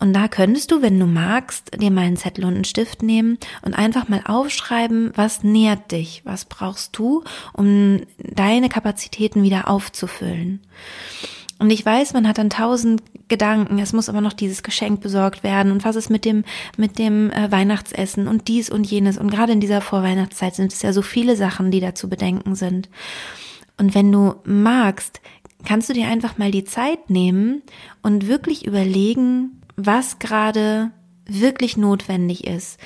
Und 0.00 0.14
da 0.14 0.26
könntest 0.26 0.72
du, 0.72 0.82
wenn 0.82 0.98
du 0.98 1.06
magst, 1.06 1.80
dir 1.80 1.92
mal 1.92 2.02
einen 2.02 2.16
Zettel 2.16 2.44
und 2.44 2.54
einen 2.54 2.64
Stift 2.64 3.02
nehmen 3.04 3.38
und 3.62 3.74
einfach 3.74 4.08
mal 4.08 4.22
aufschreiben, 4.24 5.12
was 5.14 5.44
nährt 5.44 5.92
dich, 5.92 6.22
was 6.24 6.44
brauchst 6.44 6.98
du, 6.98 7.22
um 7.52 8.00
deine 8.18 8.68
Kapazitäten 8.68 9.44
wieder 9.44 9.68
aufzufüllen. 9.68 10.60
Und 11.62 11.70
ich 11.70 11.86
weiß, 11.86 12.12
man 12.12 12.26
hat 12.26 12.38
dann 12.38 12.50
tausend 12.50 13.04
Gedanken, 13.28 13.78
es 13.78 13.92
muss 13.92 14.08
aber 14.08 14.20
noch 14.20 14.32
dieses 14.32 14.64
Geschenk 14.64 15.00
besorgt 15.00 15.44
werden 15.44 15.70
und 15.70 15.84
was 15.84 15.94
ist 15.94 16.10
mit 16.10 16.24
dem, 16.24 16.42
mit 16.76 16.98
dem 16.98 17.30
äh, 17.30 17.52
Weihnachtsessen 17.52 18.26
und 18.26 18.48
dies 18.48 18.68
und 18.68 18.82
jenes. 18.82 19.16
Und 19.16 19.30
gerade 19.30 19.52
in 19.52 19.60
dieser 19.60 19.80
Vorweihnachtszeit 19.80 20.56
sind 20.56 20.72
es 20.72 20.82
ja 20.82 20.92
so 20.92 21.02
viele 21.02 21.36
Sachen, 21.36 21.70
die 21.70 21.78
da 21.78 21.94
zu 21.94 22.08
bedenken 22.08 22.56
sind. 22.56 22.88
Und 23.78 23.94
wenn 23.94 24.10
du 24.10 24.34
magst, 24.42 25.20
kannst 25.64 25.88
du 25.88 25.92
dir 25.92 26.08
einfach 26.08 26.36
mal 26.36 26.50
die 26.50 26.64
Zeit 26.64 27.10
nehmen 27.10 27.62
und 28.02 28.26
wirklich 28.26 28.66
überlegen, 28.66 29.62
was 29.76 30.18
gerade 30.18 30.90
wirklich 31.26 31.76
notwendig 31.76 32.44
ist 32.44 32.80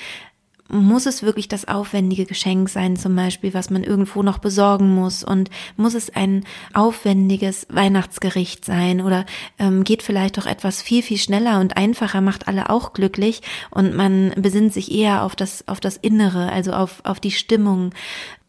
muss 0.68 1.06
es 1.06 1.22
wirklich 1.22 1.48
das 1.48 1.68
aufwendige 1.68 2.26
Geschenk 2.26 2.68
sein, 2.68 2.96
zum 2.96 3.14
Beispiel, 3.14 3.54
was 3.54 3.70
man 3.70 3.84
irgendwo 3.84 4.22
noch 4.22 4.38
besorgen 4.38 4.94
muss? 4.94 5.22
Und 5.24 5.50
muss 5.76 5.94
es 5.94 6.14
ein 6.14 6.44
aufwendiges 6.74 7.66
Weihnachtsgericht 7.70 8.64
sein? 8.64 9.00
Oder 9.00 9.26
ähm, 9.58 9.84
geht 9.84 10.02
vielleicht 10.02 10.38
doch 10.38 10.46
etwas 10.46 10.82
viel, 10.82 11.02
viel 11.02 11.18
schneller 11.18 11.60
und 11.60 11.76
einfacher, 11.76 12.20
macht 12.20 12.48
alle 12.48 12.70
auch 12.70 12.92
glücklich 12.92 13.42
und 13.70 13.94
man 13.94 14.32
besinnt 14.36 14.72
sich 14.72 14.92
eher 14.92 15.22
auf 15.22 15.36
das, 15.36 15.66
auf 15.68 15.80
das 15.80 15.96
Innere, 15.96 16.50
also 16.50 16.72
auf, 16.72 17.00
auf 17.04 17.20
die 17.20 17.30
Stimmung. 17.30 17.90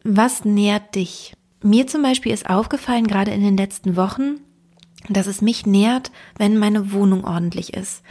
Was 0.04 0.44
nährt 0.44 0.94
dich? 0.94 1.34
Mir 1.62 1.86
zum 1.86 2.02
Beispiel 2.02 2.32
ist 2.32 2.48
aufgefallen, 2.48 3.06
gerade 3.06 3.32
in 3.32 3.42
den 3.42 3.56
letzten 3.56 3.96
Wochen, 3.96 4.40
dass 5.08 5.26
es 5.26 5.42
mich 5.42 5.66
nährt, 5.66 6.10
wenn 6.36 6.56
meine 6.56 6.92
Wohnung 6.92 7.24
ordentlich 7.24 7.74
ist. 7.74 8.02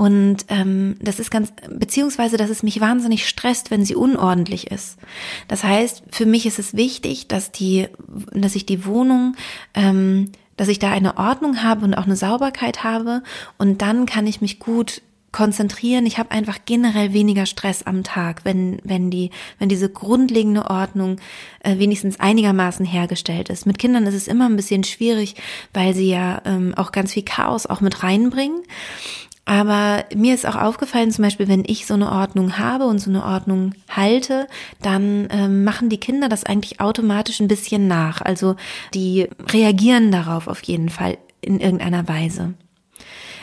Und 0.00 0.46
ähm, 0.48 0.96
das 0.98 1.20
ist 1.20 1.30
ganz, 1.30 1.52
beziehungsweise, 1.68 2.38
dass 2.38 2.48
es 2.48 2.62
mich 2.62 2.80
wahnsinnig 2.80 3.28
stresst, 3.28 3.70
wenn 3.70 3.84
sie 3.84 3.94
unordentlich 3.94 4.70
ist. 4.70 4.96
Das 5.46 5.62
heißt, 5.62 6.04
für 6.10 6.24
mich 6.24 6.46
ist 6.46 6.58
es 6.58 6.72
wichtig, 6.72 7.28
dass 7.28 7.52
die, 7.52 7.86
dass 8.32 8.54
ich 8.54 8.64
die 8.64 8.86
Wohnung 8.86 9.36
ähm, 9.74 10.32
dass 10.56 10.68
ich 10.68 10.78
da 10.78 10.90
eine 10.90 11.16
Ordnung 11.16 11.62
habe 11.62 11.86
und 11.86 11.94
auch 11.94 12.04
eine 12.04 12.16
Sauberkeit 12.16 12.84
habe 12.84 13.22
und 13.56 13.80
dann 13.80 14.04
kann 14.04 14.26
ich 14.26 14.42
mich 14.42 14.58
gut 14.58 15.00
konzentrieren. 15.32 16.04
Ich 16.04 16.18
habe 16.18 16.32
einfach 16.32 16.58
generell 16.66 17.14
weniger 17.14 17.46
Stress 17.46 17.82
am 17.82 18.02
Tag, 18.02 18.44
wenn 18.44 18.78
wenn 18.84 19.10
die 19.10 19.30
wenn 19.58 19.70
diese 19.70 19.88
grundlegende 19.88 20.68
Ordnung 20.68 21.16
äh, 21.60 21.78
wenigstens 21.78 22.20
einigermaßen 22.20 22.84
hergestellt 22.84 23.48
ist. 23.48 23.66
Mit 23.66 23.78
Kindern 23.78 24.06
ist 24.06 24.14
es 24.14 24.28
immer 24.28 24.46
ein 24.46 24.56
bisschen 24.56 24.84
schwierig, 24.84 25.36
weil 25.72 25.94
sie 25.94 26.10
ja 26.10 26.42
ähm, 26.44 26.74
auch 26.76 26.92
ganz 26.92 27.14
viel 27.14 27.24
Chaos 27.24 27.66
auch 27.66 27.80
mit 27.80 28.02
reinbringen. 28.02 28.62
Aber 29.50 30.04
mir 30.14 30.32
ist 30.32 30.46
auch 30.46 30.54
aufgefallen, 30.54 31.10
zum 31.10 31.24
Beispiel, 31.24 31.48
wenn 31.48 31.64
ich 31.66 31.84
so 31.84 31.94
eine 31.94 32.12
Ordnung 32.12 32.56
habe 32.56 32.84
und 32.84 33.00
so 33.00 33.10
eine 33.10 33.24
Ordnung 33.24 33.74
halte, 33.88 34.46
dann 34.80 35.26
ähm, 35.32 35.64
machen 35.64 35.88
die 35.88 35.98
Kinder 35.98 36.28
das 36.28 36.44
eigentlich 36.44 36.80
automatisch 36.80 37.40
ein 37.40 37.48
bisschen 37.48 37.88
nach. 37.88 38.22
Also 38.22 38.54
die 38.94 39.26
reagieren 39.50 40.12
darauf 40.12 40.46
auf 40.46 40.62
jeden 40.62 40.88
Fall 40.88 41.18
in 41.40 41.58
irgendeiner 41.58 42.06
Weise. 42.06 42.54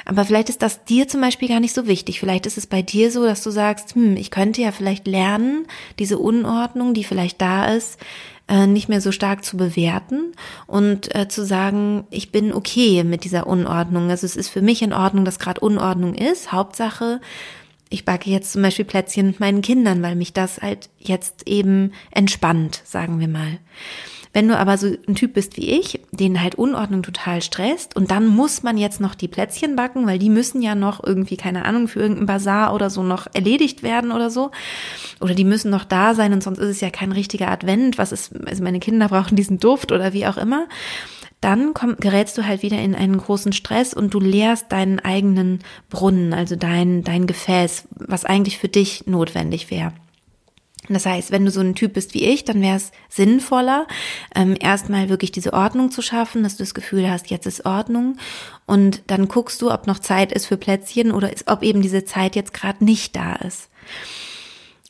Aber 0.05 0.23
vielleicht 0.23 0.47
ist 0.47 0.61
das 0.61 0.85
dir 0.85 1.09
zum 1.09 1.19
Beispiel 1.19 1.49
gar 1.49 1.59
nicht 1.59 1.73
so 1.73 1.87
wichtig. 1.87 2.21
Vielleicht 2.21 2.45
ist 2.45 2.57
es 2.57 2.67
bei 2.67 2.81
dir 2.81 3.11
so, 3.11 3.25
dass 3.25 3.43
du 3.43 3.49
sagst, 3.49 3.93
hm, 3.95 4.15
ich 4.15 4.31
könnte 4.31 4.61
ja 4.61 4.71
vielleicht 4.71 5.07
lernen, 5.07 5.67
diese 5.99 6.19
Unordnung, 6.19 6.93
die 6.93 7.03
vielleicht 7.03 7.41
da 7.41 7.65
ist, 7.65 7.99
äh, 8.47 8.67
nicht 8.67 8.89
mehr 8.89 9.01
so 9.01 9.11
stark 9.11 9.43
zu 9.43 9.57
bewerten 9.57 10.33
und 10.65 11.13
äh, 11.15 11.27
zu 11.27 11.45
sagen, 11.45 12.05
ich 12.09 12.31
bin 12.31 12.53
okay 12.53 13.03
mit 13.03 13.23
dieser 13.23 13.47
Unordnung. 13.47 14.09
Also 14.09 14.25
es 14.25 14.35
ist 14.35 14.49
für 14.49 14.61
mich 14.61 14.81
in 14.81 14.93
Ordnung, 14.93 15.25
dass 15.25 15.39
gerade 15.39 15.61
Unordnung 15.61 16.15
ist. 16.15 16.51
Hauptsache, 16.51 17.19
ich 17.89 18.05
backe 18.05 18.29
jetzt 18.29 18.51
zum 18.53 18.61
Beispiel 18.61 18.85
Plätzchen 18.85 19.27
mit 19.27 19.39
meinen 19.39 19.61
Kindern, 19.61 20.01
weil 20.01 20.15
mich 20.15 20.33
das 20.33 20.61
halt 20.61 20.89
jetzt 20.97 21.47
eben 21.47 21.93
entspannt, 22.11 22.81
sagen 22.85 23.19
wir 23.19 23.27
mal. 23.27 23.59
Wenn 24.37 24.49
du 24.49 24.55
aber 24.55 24.77
so 24.77 24.95
ein 25.07 25.15
Typ 25.15 25.33
bist 25.33 25.57
wie 25.57 25.67
ich, 25.79 25.99
den 26.11 26.43
halt 26.43 26.53
Unordnung 26.53 27.01
total 27.01 27.41
stresst 27.41 27.95
und 27.95 28.11
dann 28.11 28.27
muss 28.27 28.61
man 28.61 28.77
jetzt 28.77 29.01
noch 29.01 29.15
die 29.15 29.27
Plätzchen 29.27 29.75
backen, 29.75 30.05
weil 30.05 30.19
die 30.19 30.29
müssen 30.29 30.61
ja 30.61 30.75
noch 30.75 31.03
irgendwie, 31.03 31.37
keine 31.37 31.65
Ahnung, 31.65 31.87
für 31.87 32.01
irgendein 32.01 32.27
Bazar 32.27 32.75
oder 32.75 32.91
so 32.91 33.01
noch 33.01 33.25
erledigt 33.33 33.81
werden 33.81 34.11
oder 34.11 34.29
so. 34.29 34.51
Oder 35.21 35.33
die 35.33 35.43
müssen 35.43 35.71
noch 35.71 35.85
da 35.85 36.13
sein 36.13 36.33
und 36.33 36.43
sonst 36.43 36.59
ist 36.59 36.69
es 36.69 36.81
ja 36.81 36.91
kein 36.91 37.13
richtiger 37.13 37.49
Advent. 37.49 37.97
Was 37.97 38.11
ist, 38.11 38.31
also 38.45 38.63
meine 38.63 38.79
Kinder 38.79 39.07
brauchen 39.09 39.35
diesen 39.35 39.57
Duft 39.57 39.91
oder 39.91 40.13
wie 40.13 40.27
auch 40.27 40.37
immer 40.37 40.67
dann 41.41 41.73
komm, 41.73 41.97
gerätst 41.97 42.37
du 42.37 42.45
halt 42.45 42.61
wieder 42.61 42.79
in 42.79 42.93
einen 42.93 43.17
großen 43.17 43.53
Stress 43.53 43.95
und 43.95 44.13
du 44.13 44.19
leerst 44.19 44.71
deinen 44.71 44.99
eigenen 44.99 45.59
Brunnen, 45.89 46.33
also 46.33 46.55
dein, 46.55 47.03
dein 47.03 47.25
Gefäß, 47.25 47.87
was 47.91 48.25
eigentlich 48.25 48.59
für 48.59 48.69
dich 48.69 49.07
notwendig 49.07 49.71
wäre. 49.71 49.93
Das 50.89 51.05
heißt, 51.05 51.31
wenn 51.31 51.45
du 51.45 51.51
so 51.51 51.59
ein 51.59 51.75
Typ 51.75 51.93
bist 51.93 52.13
wie 52.13 52.23
ich, 52.23 52.45
dann 52.45 52.61
wäre 52.61 52.77
es 52.77 52.91
sinnvoller, 53.09 53.87
ähm, 54.35 54.55
erstmal 54.59 55.09
wirklich 55.09 55.31
diese 55.31 55.53
Ordnung 55.53 55.91
zu 55.91 56.01
schaffen, 56.01 56.43
dass 56.43 56.57
du 56.57 56.63
das 56.63 56.73
Gefühl 56.73 57.09
hast, 57.09 57.29
jetzt 57.29 57.45
ist 57.45 57.65
Ordnung. 57.65 58.17
Und 58.65 59.01
dann 59.07 59.27
guckst 59.27 59.61
du, 59.61 59.71
ob 59.71 59.87
noch 59.87 59.99
Zeit 59.99 60.31
ist 60.31 60.45
für 60.45 60.57
Plätzchen 60.57 61.11
oder 61.11 61.31
ist, 61.31 61.47
ob 61.47 61.63
eben 61.63 61.81
diese 61.81 62.05
Zeit 62.05 62.35
jetzt 62.35 62.53
gerade 62.53 62.83
nicht 62.83 63.15
da 63.15 63.35
ist. 63.35 63.69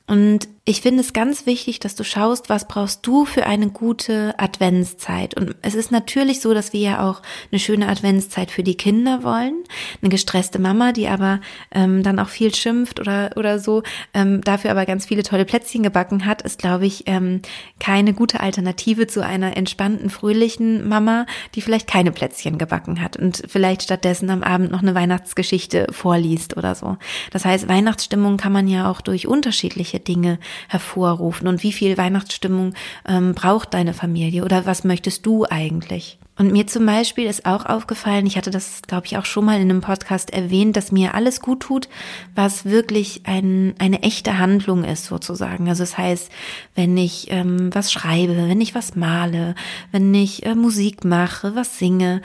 Und 0.08 0.48
ich 0.70 0.82
finde 0.82 1.00
es 1.00 1.14
ganz 1.14 1.46
wichtig, 1.46 1.80
dass 1.80 1.96
du 1.96 2.04
schaust, 2.04 2.50
was 2.50 2.68
brauchst 2.68 3.08
du 3.08 3.24
für 3.24 3.46
eine 3.46 3.70
gute 3.70 4.38
Adventszeit. 4.38 5.34
Und 5.34 5.56
es 5.62 5.76
ist 5.76 5.94
natürlich 5.94 6.42
so, 6.42 6.54
dass 6.54 6.74
wir 6.74 6.82
ja 6.82 7.10
auch 7.10 7.22
eine 7.54 7.60
schöne 7.60 7.88
Adventszeit 7.88 8.52
für 8.52 8.64
die 8.64 8.76
Kinder 8.76 9.24
wollen. 9.24 9.64
Eine 10.02 10.10
gestresste 10.10 10.60
Mama, 10.60 10.92
die 10.92 11.08
aber 11.08 11.40
ähm, 11.72 12.04
dann 12.04 12.20
auch 12.20 12.28
viel 12.28 12.54
schimpft 12.54 13.00
oder, 13.00 13.30
oder 13.38 13.60
so, 13.60 13.82
ähm, 14.14 14.42
dafür 14.42 14.72
aber 14.72 14.86
ganz 14.86 15.06
viele 15.06 15.24
tolle 15.24 15.46
Plätzchen 15.46 15.84
gebacken 15.84 16.26
hat, 16.26 16.42
ist, 16.42 16.60
glaube 16.60 16.86
ich, 16.86 17.04
ähm, 17.06 17.42
keine 17.80 18.14
gute 18.14 18.42
Alternative 18.42 19.08
zu 19.08 19.24
einer 19.24 19.56
entspannten, 19.56 20.10
fröhlichen 20.10 20.86
Mama, 20.86 21.28
die 21.56 21.62
vielleicht 21.62 21.88
keine 21.88 22.12
Plätzchen 22.12 22.58
gebacken 22.58 23.02
hat 23.02 23.16
und 23.16 23.42
vielleicht 23.48 23.84
stattdessen 23.84 24.30
am 24.30 24.44
Abend 24.44 24.74
noch 24.74 24.82
eine 24.82 24.96
Weihnachtsgeschichte 24.96 25.88
vorliest 25.92 26.58
oder 26.58 26.76
so. 26.76 26.98
Das 27.32 27.46
heißt, 27.46 27.70
Weihnachtsstimmung 27.70 28.36
kann 28.36 28.52
man 28.52 28.68
ja 28.68 28.92
auch 28.92 29.00
durch 29.00 29.28
unterschiedliche 29.28 30.02
Dinge 30.02 30.40
hervorrufen 30.68 31.48
und 31.48 31.64
wie 31.64 31.74
viel 31.74 31.98
Weihnachtsstimmung 31.98 32.74
ähm, 33.08 33.34
braucht 33.34 33.74
deine 33.74 33.94
Familie 33.94 34.44
oder 34.44 34.66
was 34.66 34.84
möchtest 34.84 35.26
du 35.26 35.46
eigentlich? 35.46 36.18
Und 36.38 36.52
mir 36.52 36.68
zum 36.68 36.86
Beispiel 36.86 37.26
ist 37.26 37.48
auch 37.48 37.66
aufgefallen, 37.66 38.28
ich 38.28 38.38
hatte 38.38 38.52
das, 38.52 38.84
glaube 38.84 39.08
ich, 39.08 39.18
auch 39.18 39.26
schon 39.26 39.46
mal 39.46 39.56
in 39.56 39.72
einem 39.72 39.82
Podcast 39.82 40.32
erwähnt, 40.32 40.78
dass 40.78 40.92
mir 40.92 41.16
alles 41.16 41.42
gut 41.42 41.62
tut, 41.62 41.90
was 42.36 42.66
wirklich 42.66 43.22
ein, 43.26 43.74
eine 43.80 44.04
echte 44.04 44.38
Handlung 44.38 44.84
ist, 44.84 45.06
sozusagen. 45.06 45.68
Also 45.68 45.82
das 45.82 45.98
heißt, 45.98 46.32
wenn 46.76 46.96
ich 46.96 47.32
ähm, 47.32 47.74
was 47.74 47.92
schreibe, 47.92 48.36
wenn 48.36 48.62
ich 48.62 48.76
was 48.76 48.96
male, 48.96 49.56
wenn 49.92 50.14
ich 50.14 50.46
äh, 50.46 50.54
Musik 50.54 51.04
mache, 51.04 51.56
was 51.56 51.80
singe, 51.80 52.22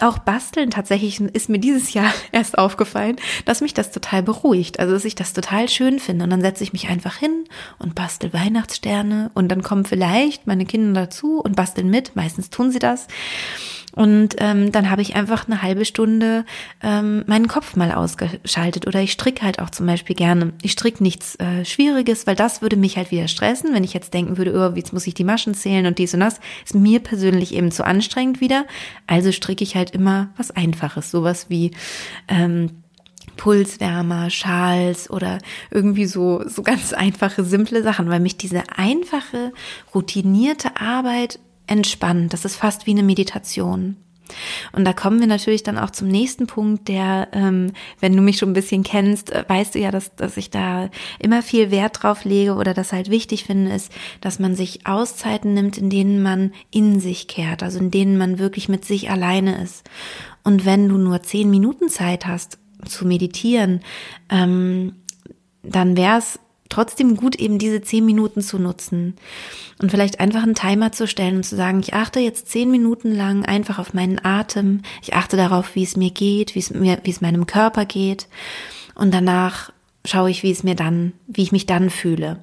auch 0.00 0.18
basteln 0.18 0.70
tatsächlich 0.70 1.20
ist 1.20 1.48
mir 1.48 1.58
dieses 1.58 1.92
Jahr 1.92 2.12
erst 2.32 2.56
aufgefallen, 2.56 3.16
dass 3.44 3.60
mich 3.60 3.74
das 3.74 3.90
total 3.90 4.22
beruhigt. 4.22 4.80
Also 4.80 4.94
dass 4.94 5.04
ich 5.04 5.14
das 5.14 5.32
total 5.34 5.68
schön 5.68 5.98
finde. 5.98 6.24
Und 6.24 6.30
dann 6.30 6.40
setze 6.40 6.64
ich 6.64 6.72
mich 6.72 6.88
einfach 6.88 7.16
hin 7.16 7.44
und 7.78 7.94
bastel 7.94 8.32
Weihnachtssterne 8.32 9.30
und 9.34 9.48
dann 9.48 9.62
kommen 9.62 9.84
vielleicht 9.84 10.46
meine 10.46 10.64
Kinder 10.64 11.02
dazu 11.02 11.40
und 11.40 11.56
basteln 11.56 11.90
mit 11.90 11.98
mit. 11.98 12.16
Meistens 12.16 12.50
tun 12.50 12.70
sie 12.70 12.78
das. 12.78 13.06
Und 13.98 14.36
ähm, 14.38 14.70
dann 14.70 14.90
habe 14.90 15.02
ich 15.02 15.16
einfach 15.16 15.48
eine 15.48 15.60
halbe 15.60 15.84
Stunde 15.84 16.44
ähm, 16.84 17.24
meinen 17.26 17.48
Kopf 17.48 17.74
mal 17.74 17.90
ausgeschaltet. 17.90 18.86
Oder 18.86 19.00
ich 19.00 19.10
stricke 19.10 19.42
halt 19.42 19.58
auch 19.58 19.70
zum 19.70 19.86
Beispiel 19.86 20.14
gerne. 20.14 20.52
Ich 20.62 20.70
stricke 20.70 21.02
nichts 21.02 21.34
äh, 21.40 21.64
Schwieriges, 21.64 22.24
weil 22.24 22.36
das 22.36 22.62
würde 22.62 22.76
mich 22.76 22.96
halt 22.96 23.10
wieder 23.10 23.26
stressen, 23.26 23.74
wenn 23.74 23.82
ich 23.82 23.94
jetzt 23.94 24.14
denken 24.14 24.38
würde, 24.38 24.54
oh, 24.54 24.76
jetzt 24.76 24.92
muss 24.92 25.08
ich 25.08 25.14
die 25.14 25.24
Maschen 25.24 25.52
zählen 25.52 25.84
und 25.84 25.98
dies 25.98 26.14
und 26.14 26.20
das. 26.20 26.38
Ist 26.64 26.76
mir 26.76 27.00
persönlich 27.00 27.52
eben 27.52 27.72
zu 27.72 27.84
anstrengend 27.84 28.40
wieder. 28.40 28.66
Also 29.08 29.32
stricke 29.32 29.64
ich 29.64 29.74
halt 29.74 29.90
immer 29.90 30.28
was 30.36 30.52
Einfaches. 30.52 31.10
Sowas 31.10 31.46
wie 31.48 31.72
ähm, 32.28 32.84
Pulswärmer, 33.36 34.30
Schals 34.30 35.10
oder 35.10 35.38
irgendwie 35.72 36.06
so, 36.06 36.44
so 36.46 36.62
ganz 36.62 36.92
einfache, 36.92 37.42
simple 37.42 37.82
Sachen, 37.82 38.08
weil 38.08 38.20
mich 38.20 38.36
diese 38.36 38.62
einfache, 38.76 39.52
routinierte 39.92 40.80
Arbeit 40.80 41.40
entspannt. 41.68 42.32
Das 42.32 42.44
ist 42.44 42.56
fast 42.56 42.86
wie 42.86 42.90
eine 42.90 43.02
Meditation. 43.02 43.96
Und 44.72 44.84
da 44.84 44.92
kommen 44.92 45.20
wir 45.20 45.26
natürlich 45.26 45.62
dann 45.62 45.78
auch 45.78 45.90
zum 45.90 46.08
nächsten 46.08 46.46
Punkt, 46.46 46.88
der, 46.88 47.28
ähm, 47.32 47.72
wenn 48.00 48.14
du 48.14 48.22
mich 48.22 48.38
schon 48.38 48.50
ein 48.50 48.54
bisschen 48.54 48.82
kennst, 48.82 49.30
äh, 49.30 49.44
weißt 49.46 49.74
du 49.74 49.78
ja, 49.78 49.90
dass, 49.90 50.14
dass 50.16 50.36
ich 50.36 50.50
da 50.50 50.90
immer 51.18 51.42
viel 51.42 51.70
Wert 51.70 52.02
drauf 52.02 52.24
lege 52.24 52.54
oder 52.54 52.74
das 52.74 52.92
halt 52.92 53.10
wichtig 53.10 53.44
finde, 53.44 53.72
ist, 53.72 53.92
dass 54.20 54.38
man 54.38 54.54
sich 54.54 54.86
Auszeiten 54.86 55.54
nimmt, 55.54 55.78
in 55.78 55.90
denen 55.90 56.22
man 56.22 56.52
in 56.70 57.00
sich 57.00 57.28
kehrt, 57.28 57.62
also 57.62 57.78
in 57.78 57.90
denen 57.90 58.18
man 58.18 58.38
wirklich 58.38 58.68
mit 58.68 58.84
sich 58.84 59.10
alleine 59.10 59.62
ist. 59.62 59.88
Und 60.44 60.64
wenn 60.64 60.88
du 60.88 60.98
nur 60.98 61.22
zehn 61.22 61.50
Minuten 61.50 61.88
Zeit 61.88 62.26
hast 62.26 62.58
zu 62.84 63.06
meditieren, 63.06 63.80
ähm, 64.30 64.94
dann 65.62 65.96
wäre 65.96 66.18
es 66.18 66.38
trotzdem 66.68 67.16
gut, 67.16 67.36
eben 67.36 67.58
diese 67.58 67.80
zehn 67.80 68.04
Minuten 68.04 68.40
zu 68.40 68.58
nutzen 68.58 69.16
und 69.80 69.90
vielleicht 69.90 70.20
einfach 70.20 70.42
einen 70.42 70.54
Timer 70.54 70.92
zu 70.92 71.06
stellen 71.06 71.36
und 71.36 71.44
zu 71.44 71.56
sagen, 71.56 71.80
ich 71.80 71.94
achte 71.94 72.20
jetzt 72.20 72.48
zehn 72.48 72.70
Minuten 72.70 73.14
lang 73.14 73.44
einfach 73.44 73.78
auf 73.78 73.94
meinen 73.94 74.24
Atem, 74.24 74.82
ich 75.02 75.14
achte 75.14 75.36
darauf, 75.36 75.74
wie 75.74 75.84
es 75.84 75.96
mir 75.96 76.10
geht, 76.10 76.54
wie 76.54 76.60
es 76.60 76.70
mir, 76.70 77.00
wie 77.04 77.10
es 77.10 77.20
meinem 77.20 77.46
Körper 77.46 77.84
geht 77.84 78.28
und 78.94 79.12
danach 79.12 79.72
schaue 80.04 80.30
ich, 80.30 80.42
wie 80.42 80.50
es 80.50 80.62
mir 80.62 80.74
dann, 80.74 81.12
wie 81.26 81.42
ich 81.42 81.52
mich 81.52 81.66
dann 81.66 81.90
fühle. 81.90 82.42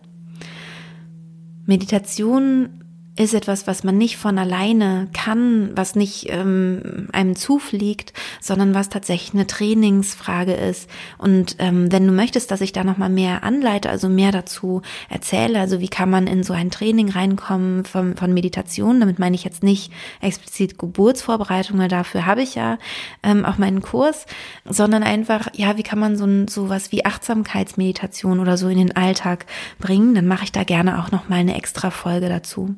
Meditation 1.66 2.85
ist 3.18 3.34
etwas, 3.34 3.66
was 3.66 3.86
man 3.86 3.98
nicht 3.98 4.18
von 4.18 4.38
alleine 4.38 5.08
kann, 5.14 5.72
was 5.74 5.96
nicht 5.96 6.28
ähm, 6.30 7.08
einem 7.14 7.38
zufliegt, 7.38 8.12
sondern 8.42 8.74
was 8.74 8.90
tatsächlich 8.90 9.34
eine 9.34 9.48
Trainingsfrage 9.48 10.54
ist. 10.54 10.90
Und 11.18 11.56
ähm, 11.60 11.90
wenn 11.94 12.06
du 12.06 12.12
möchtest, 12.12 12.52
dass 12.52 12.60
ich 12.60 12.74
da 12.74 12.84
nochmal 12.84 13.10
mehr 13.10 13.44
anleite, 13.44 13.90
also 13.90 14.10
mehr 14.10 14.34
dazu 14.34 14.82
erzähle, 15.10 15.62
also 15.62 15.80
wie 15.80 15.88
kann 15.88 16.10
man 16.10 16.28
in 16.28 16.44
so 16.44 16.52
ein 16.52 16.72
Training 16.72 17.10
reinkommen 17.10 17.86
von, 17.86 18.18
von 18.18 18.34
Meditation, 18.34 19.00
damit 19.00 19.18
meine 19.18 19.36
ich 19.36 19.46
jetzt 19.46 19.64
nicht 19.64 19.94
explizit 20.20 20.78
Geburtsvorbereitung, 20.78 21.80
weil 21.80 21.88
dafür 21.88 22.26
habe 22.26 22.42
ich 22.42 22.56
ja 22.56 22.78
ähm, 23.24 23.46
auch 23.46 23.58
meinen 23.58 23.82
Kurs, 23.82 24.26
sondern 24.66 25.04
einfach, 25.04 25.48
ja, 25.54 25.78
wie 25.78 25.84
kann 25.84 26.00
man 26.00 26.18
so, 26.18 26.28
so 26.50 26.68
was 26.68 26.92
wie 26.92 27.06
Achtsamkeitsmeditation 27.06 28.42
oder 28.42 28.58
so 28.58 28.68
in 28.68 28.78
den 28.78 28.96
Alltag 28.98 29.46
bringen, 29.80 30.16
dann 30.16 30.28
mache 30.28 30.44
ich 30.44 30.52
da 30.52 30.66
gerne 30.66 31.02
auch 31.02 31.12
nochmal 31.12 31.40
eine 31.40 31.56
extra 31.56 31.92
Folge 31.92 32.28
dazu. 32.28 32.76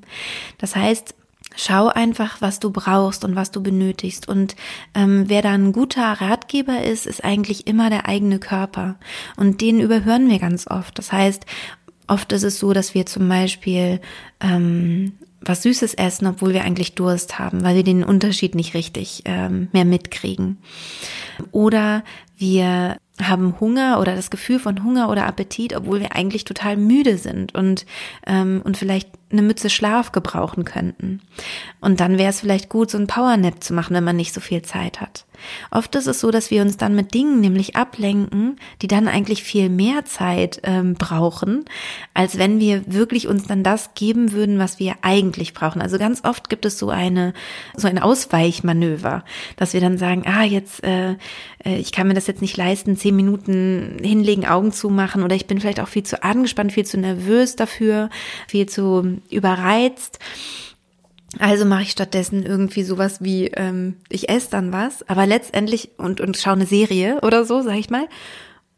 Das 0.57 0.75
heißt, 0.75 1.15
Schau 1.59 1.87
einfach, 1.87 2.39
was 2.39 2.59
du 2.59 2.69
brauchst 2.69 3.25
und 3.25 3.35
was 3.35 3.49
du 3.49 3.63
benötigst. 3.63 4.27
Und 4.27 4.55
ähm, 4.93 5.23
wer 5.27 5.41
da 5.41 5.53
ein 5.53 5.71
guter 5.71 6.03
Ratgeber 6.03 6.83
ist, 6.83 7.07
ist 7.07 7.23
eigentlich 7.23 7.65
immer 7.65 7.89
der 7.89 8.07
eigene 8.07 8.37
Körper. 8.37 8.95
Und 9.37 9.59
den 9.61 9.79
überhören 9.79 10.29
wir 10.29 10.37
ganz 10.37 10.67
oft. 10.67 10.99
Das 10.99 11.11
heißt, 11.11 11.47
oft 12.07 12.31
ist 12.31 12.43
es 12.43 12.59
so, 12.59 12.73
dass 12.73 12.93
wir 12.93 13.07
zum 13.07 13.27
Beispiel 13.27 14.01
ähm, 14.39 15.13
was 15.41 15.63
Süßes 15.63 15.95
essen, 15.95 16.27
obwohl 16.27 16.53
wir 16.53 16.63
eigentlich 16.63 16.93
Durst 16.93 17.39
haben, 17.39 17.63
weil 17.63 17.75
wir 17.75 17.83
den 17.83 18.03
Unterschied 18.03 18.53
nicht 18.53 18.75
richtig 18.75 19.23
ähm, 19.25 19.69
mehr 19.71 19.85
mitkriegen. 19.85 20.59
Oder 21.51 22.03
wir 22.37 22.97
haben 23.21 23.59
Hunger 23.59 23.99
oder 23.99 24.15
das 24.15 24.29
Gefühl 24.29 24.59
von 24.59 24.83
Hunger 24.83 25.09
oder 25.09 25.25
Appetit, 25.25 25.75
obwohl 25.75 25.99
wir 25.99 26.15
eigentlich 26.15 26.45
total 26.45 26.77
müde 26.77 27.17
sind 27.17 27.55
und, 27.55 27.85
ähm, 28.25 28.61
und 28.63 28.77
vielleicht 28.77 29.09
eine 29.31 29.41
Mütze 29.41 29.69
Schlaf 29.69 30.11
gebrauchen 30.11 30.63
könnten. 30.63 31.21
Und 31.81 31.99
dann 31.99 32.17
wäre 32.17 32.29
es 32.29 32.39
vielleicht 32.39 32.69
gut, 32.69 32.89
so 32.91 32.97
ein 32.97 33.07
Powernap 33.07 33.63
zu 33.63 33.73
machen, 33.73 33.95
wenn 33.95 34.03
man 34.03 34.15
nicht 34.15 34.33
so 34.33 34.39
viel 34.39 34.61
Zeit 34.61 35.01
hat. 35.01 35.25
Oft 35.71 35.95
ist 35.95 36.07
es 36.07 36.19
so, 36.19 36.31
dass 36.31 36.49
wir 36.49 36.61
uns 36.61 36.77
dann 36.77 36.95
mit 36.95 37.13
Dingen 37.13 37.39
nämlich 37.39 37.75
ablenken, 37.75 38.57
die 38.81 38.87
dann 38.87 39.07
eigentlich 39.07 39.43
viel 39.43 39.69
mehr 39.69 40.05
Zeit 40.05 40.61
ähm, 40.63 40.95
brauchen, 40.95 41.65
als 42.13 42.37
wenn 42.37 42.59
wir 42.59 42.91
wirklich 42.91 43.27
uns 43.27 43.45
dann 43.45 43.63
das 43.63 43.93
geben 43.93 44.31
würden, 44.31 44.59
was 44.59 44.79
wir 44.79 44.95
eigentlich 45.01 45.53
brauchen. 45.53 45.81
Also 45.81 45.97
ganz 45.97 46.23
oft 46.23 46.49
gibt 46.49 46.65
es 46.65 46.79
so 46.79 46.89
eine 46.89 47.33
so 47.75 47.87
ein 47.87 47.99
Ausweichmanöver, 47.99 49.23
dass 49.57 49.73
wir 49.73 49.81
dann 49.81 49.97
sagen, 49.97 50.23
ah 50.25 50.43
jetzt 50.43 50.83
äh, 50.83 51.11
äh 51.63 51.77
ich 51.77 51.91
kann 51.91 52.07
mir 52.07 52.13
das 52.13 52.27
jetzt 52.27 52.41
nicht 52.41 52.57
leisten, 52.57 52.95
zehn 53.07 53.15
Minuten 53.15 53.97
hinlegen, 54.03 54.45
Augen 54.45 54.73
zu 54.73 54.89
machen 54.89 55.23
oder 55.23 55.35
ich 55.35 55.47
bin 55.47 55.61
vielleicht 55.61 55.79
auch 55.79 55.87
viel 55.87 56.03
zu 56.03 56.23
angespannt, 56.23 56.73
viel 56.73 56.85
zu 56.85 56.97
nervös 56.97 57.55
dafür, 57.55 58.09
viel 58.49 58.67
zu 58.67 59.19
überreizt. 59.29 60.19
Also 61.39 61.65
mache 61.65 61.83
ich 61.83 61.91
stattdessen 61.91 62.43
irgendwie 62.43 62.83
sowas 62.83 63.21
wie, 63.21 63.47
ähm, 63.47 63.95
ich 64.09 64.27
esse 64.27 64.49
dann 64.49 64.73
was, 64.73 65.07
aber 65.07 65.25
letztendlich 65.25 65.91
und, 65.97 66.19
und 66.19 66.35
schaue 66.35 66.53
eine 66.53 66.65
Serie 66.65 67.19
oder 67.21 67.45
so, 67.45 67.61
sag 67.61 67.77
ich 67.77 67.89
mal. 67.89 68.07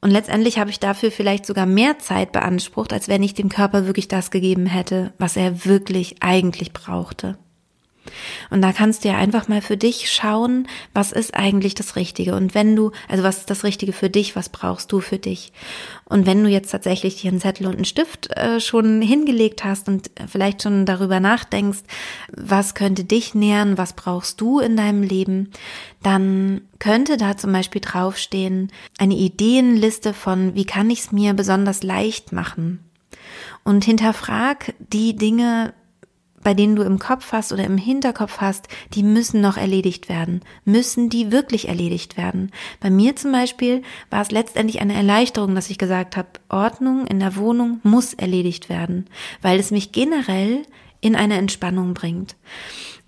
Und 0.02 0.12
letztendlich 0.12 0.60
habe 0.60 0.70
ich 0.70 0.80
dafür 0.80 1.12
vielleicht 1.12 1.46
sogar 1.46 1.66
mehr 1.66 1.98
Zeit 1.98 2.32
beansprucht, 2.32 2.94
als 2.94 3.08
wenn 3.08 3.24
ich 3.24 3.34
dem 3.34 3.50
Körper 3.50 3.88
wirklich 3.88 4.08
das 4.08 4.30
gegeben 4.30 4.68
hätte, 4.68 5.12
was 5.18 5.38
er 5.38 5.66
wirklich 5.66 6.18
eigentlich 6.22 6.72
brauchte. 6.72 7.38
Und 8.50 8.62
da 8.62 8.72
kannst 8.72 9.04
du 9.04 9.10
ja 9.10 9.18
einfach 9.18 9.48
mal 9.48 9.62
für 9.62 9.78
dich 9.78 10.12
schauen, 10.12 10.68
was 10.94 11.12
ist 11.12 11.36
eigentlich 11.36 11.76
das 11.76 11.96
Richtige. 11.96 12.36
Und 12.36 12.56
wenn 12.56 12.76
du, 12.76 12.92
also 13.08 13.24
was 13.24 13.40
ist 13.40 13.50
das 13.50 13.64
Richtige 13.64 13.94
für 13.94 14.10
dich, 14.10 14.36
was 14.36 14.50
brauchst 14.50 14.92
du 14.92 15.00
für 15.00 15.20
dich? 15.20 15.52
Und 16.06 16.26
wenn 16.26 16.44
du 16.44 16.50
jetzt 16.50 16.72
tatsächlich 16.72 17.22
dir 17.22 17.32
einen 17.32 17.40
Zettel 17.40 17.68
und 17.68 17.76
einen 17.76 17.86
Stift 17.86 18.36
äh, 18.36 18.60
schon 18.60 19.02
hingelegt 19.02 19.64
hast 19.64 19.88
und 19.88 20.10
vielleicht 20.28 20.64
schon 20.64 20.86
darüber 20.86 21.20
nachdenkst, 21.20 21.80
was 22.36 22.74
könnte 22.74 23.04
dich 23.04 23.36
nähern, 23.36 23.78
was 23.78 23.94
brauchst 23.94 24.42
du 24.42 24.60
in 24.60 24.76
deinem 24.76 25.04
Leben, 25.04 25.52
dann 26.02 26.62
könnte 26.80 27.18
da 27.18 27.38
zum 27.38 27.52
Beispiel 27.52 27.82
draufstehen 27.82 28.72
eine 28.98 29.16
Ideenliste 29.16 30.14
von, 30.14 30.56
wie 30.56 30.66
kann 30.66 30.90
ich 30.90 31.00
es 31.00 31.12
mir 31.12 31.34
besonders 31.34 31.84
leicht 31.84 32.32
machen? 32.32 32.80
Und 33.64 33.86
hinterfrag 33.86 34.74
die 34.80 35.16
Dinge, 35.16 35.74
bei 36.44 36.54
denen 36.54 36.76
du 36.76 36.84
im 36.84 37.00
Kopf 37.00 37.32
hast 37.32 37.52
oder 37.52 37.64
im 37.64 37.78
Hinterkopf 37.78 38.38
hast, 38.40 38.68
die 38.94 39.04
müssen 39.04 39.42
noch 39.42 39.58
erledigt 39.58 40.10
werden. 40.10 40.42
Müssen 40.66 41.10
die 41.10 41.32
wirklich 41.32 41.68
erledigt 41.68 42.18
werden? 42.18 42.52
Bei 42.80 42.90
mir 42.90 43.16
zum 43.16 43.32
Beispiel 43.32 43.84
war 44.10 44.22
es 44.22 44.32
letztendlich 44.32 44.82
eine 44.82 44.94
Erleichterung, 44.94 45.56
dass 45.56 45.70
ich 45.70 45.78
gesagt 45.78 46.18
habe, 46.18 46.30
Ordnung 46.50 47.08
in 47.08 47.20
der 47.20 47.36
Wohnung 47.36 47.80
muss 47.84 48.14
erledigt 48.14 48.70
werden, 48.70 49.08
weil 49.42 49.60
es 49.60 49.72
mich 49.72 49.92
generell 49.92 50.64
in 51.02 51.16
eine 51.16 51.38
Entspannung 51.38 51.94
bringt. 51.94 52.36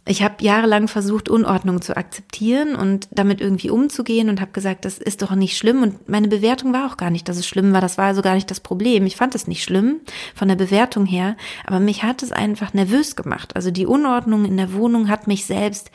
Ich 0.04 0.24
habe 0.24 0.44
jahrelang 0.44 0.88
versucht, 0.88 1.30
Unordnung 1.30 1.82
zu 1.82 1.96
akzeptieren 1.96 2.76
und 2.76 3.08
damit 3.12 3.40
irgendwie 3.40 3.70
umzugehen 3.70 4.30
und 4.30 4.42
habe 4.42 4.52
gesagt, 4.52 4.84
das 4.84 4.98
ist 4.98 5.22
doch 5.22 5.36
nicht 5.36 5.56
schlimm. 5.56 5.84
Und 5.84 6.10
meine 6.10 6.28
Bewertung 6.28 6.74
war 6.74 6.92
auch 6.92 6.98
gar 6.98 7.12
nicht, 7.12 7.30
dass 7.30 7.38
es 7.38 7.46
schlimm 7.46 7.72
war. 7.72 7.82
Das 7.82 8.00
war 8.00 8.06
also 8.06 8.24
gar 8.24 8.34
nicht 8.34 8.50
das 8.50 8.60
Problem. 8.60 9.06
Ich 9.06 9.16
fand 9.16 9.36
es 9.36 9.48
nicht 9.48 9.64
schlimm 9.64 10.02
von 10.34 10.48
der 10.48 10.56
Bewertung 10.56 11.06
her, 11.06 11.38
aber 11.68 11.80
mich 11.80 12.02
hat 12.02 12.24
es 12.24 12.32
einfach 12.32 12.74
nervös 12.74 13.16
gemacht. 13.16 13.56
Also 13.56 13.70
die 13.70 13.86
Unordnung 13.86 14.46
in 14.46 14.58
der 14.58 14.74
Wohnung 14.74 15.08
hat 15.08 15.28
mich 15.28 15.46
selbst 15.46 15.92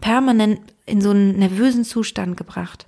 permanent 0.00 0.60
in 0.86 1.02
so 1.02 1.10
einen 1.10 1.38
nervösen 1.38 1.84
Zustand 1.84 2.38
gebracht. 2.38 2.86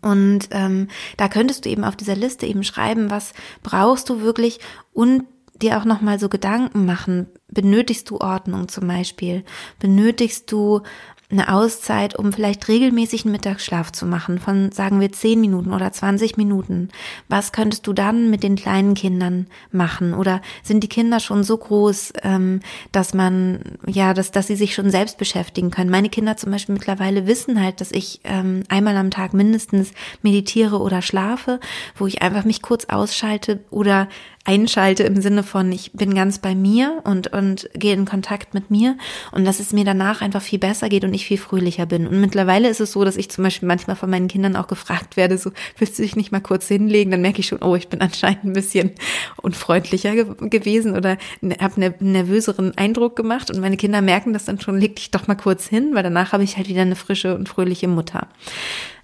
Und 0.00 0.48
ähm, 0.52 0.88
da 1.16 1.28
könntest 1.28 1.64
du 1.64 1.70
eben 1.70 1.84
auf 1.84 1.96
dieser 1.96 2.16
Liste 2.16 2.46
eben 2.46 2.64
schreiben, 2.64 3.10
was 3.10 3.32
brauchst 3.62 4.08
du 4.08 4.20
wirklich 4.20 4.60
und 4.92 5.24
dir 5.62 5.78
auch 5.78 5.84
nochmal 5.84 6.18
so 6.18 6.28
Gedanken 6.28 6.84
machen. 6.86 7.26
Benötigst 7.48 8.10
du 8.10 8.18
Ordnung 8.18 8.68
zum 8.68 8.88
Beispiel? 8.88 9.44
Benötigst 9.78 10.50
du 10.50 10.82
eine 11.30 11.52
Auszeit, 11.52 12.16
um 12.16 12.32
vielleicht 12.32 12.68
regelmäßig 12.68 13.24
einen 13.24 13.32
Mittagsschlaf 13.32 13.92
zu 13.92 14.06
machen 14.06 14.38
von, 14.38 14.72
sagen 14.72 15.00
wir, 15.00 15.10
10 15.10 15.40
Minuten 15.40 15.72
oder 15.72 15.90
20 15.90 16.36
Minuten. 16.36 16.88
Was 17.28 17.52
könntest 17.52 17.86
du 17.86 17.92
dann 17.92 18.30
mit 18.30 18.42
den 18.42 18.56
kleinen 18.56 18.94
Kindern 18.94 19.46
machen? 19.70 20.14
Oder 20.14 20.42
sind 20.62 20.82
die 20.82 20.88
Kinder 20.88 21.20
schon 21.20 21.42
so 21.42 21.56
groß, 21.56 22.12
ähm, 22.22 22.60
dass 22.92 23.14
man, 23.14 23.78
ja, 23.86 24.14
dass, 24.14 24.32
dass 24.32 24.46
sie 24.46 24.56
sich 24.56 24.74
schon 24.74 24.90
selbst 24.90 25.18
beschäftigen 25.18 25.70
können? 25.70 25.90
Meine 25.90 26.08
Kinder 26.08 26.36
zum 26.36 26.52
Beispiel 26.52 26.74
mittlerweile 26.74 27.26
wissen 27.26 27.60
halt, 27.60 27.80
dass 27.80 27.90
ich 27.90 28.20
ähm, 28.24 28.62
einmal 28.68 28.96
am 28.96 29.10
Tag 29.10 29.34
mindestens 29.34 29.92
meditiere 30.22 30.80
oder 30.80 31.02
schlafe, 31.02 31.58
wo 31.96 32.06
ich 32.06 32.22
einfach 32.22 32.44
mich 32.44 32.62
kurz 32.62 32.84
ausschalte 32.86 33.64
oder 33.70 34.08
einschalte 34.44 35.04
im 35.04 35.20
Sinne 35.22 35.42
von, 35.42 35.72
ich 35.72 35.92
bin 35.92 36.14
ganz 36.14 36.38
bei 36.38 36.54
mir 36.54 37.00
und, 37.04 37.32
und 37.32 37.68
gehe 37.74 37.94
in 37.94 38.04
Kontakt 38.04 38.52
mit 38.52 38.70
mir 38.70 38.96
und 39.32 39.46
dass 39.46 39.58
es 39.58 39.72
mir 39.72 39.84
danach 39.84 40.20
einfach 40.20 40.42
viel 40.42 40.58
besser 40.58 40.90
geht 40.90 41.04
und 41.04 41.14
ich 41.14 41.24
viel 41.24 41.38
fröhlicher 41.38 41.86
bin. 41.86 42.06
Und 42.06 42.20
mittlerweile 42.20 42.68
ist 42.68 42.80
es 42.80 42.92
so, 42.92 43.04
dass 43.04 43.16
ich 43.16 43.30
zum 43.30 43.42
Beispiel 43.44 43.66
manchmal 43.66 43.96
von 43.96 44.10
meinen 44.10 44.28
Kindern 44.28 44.54
auch 44.56 44.66
gefragt 44.66 45.16
werde, 45.16 45.38
so, 45.38 45.50
willst 45.78 45.98
du 45.98 46.02
dich 46.02 46.14
nicht 46.14 46.30
mal 46.30 46.40
kurz 46.40 46.68
hinlegen? 46.68 47.10
Dann 47.10 47.22
merke 47.22 47.40
ich 47.40 47.46
schon, 47.46 47.62
oh, 47.62 47.74
ich 47.74 47.88
bin 47.88 48.02
anscheinend 48.02 48.44
ein 48.44 48.52
bisschen 48.52 48.92
unfreundlicher 49.40 50.14
ge 50.14 50.26
gewesen 50.50 50.94
oder 50.94 51.16
habe 51.60 51.76
einen 51.76 52.12
nervöseren 52.12 52.76
Eindruck 52.76 53.16
gemacht 53.16 53.50
und 53.50 53.60
meine 53.60 53.78
Kinder 53.78 54.02
merken 54.02 54.34
das 54.34 54.44
dann 54.44 54.60
schon, 54.60 54.78
leg 54.78 54.96
dich 54.96 55.10
doch 55.10 55.26
mal 55.26 55.36
kurz 55.36 55.66
hin, 55.66 55.90
weil 55.94 56.02
danach 56.02 56.32
habe 56.32 56.44
ich 56.44 56.56
halt 56.56 56.68
wieder 56.68 56.82
eine 56.82 56.96
frische 56.96 57.34
und 57.34 57.48
fröhliche 57.48 57.88
Mutter. 57.88 58.28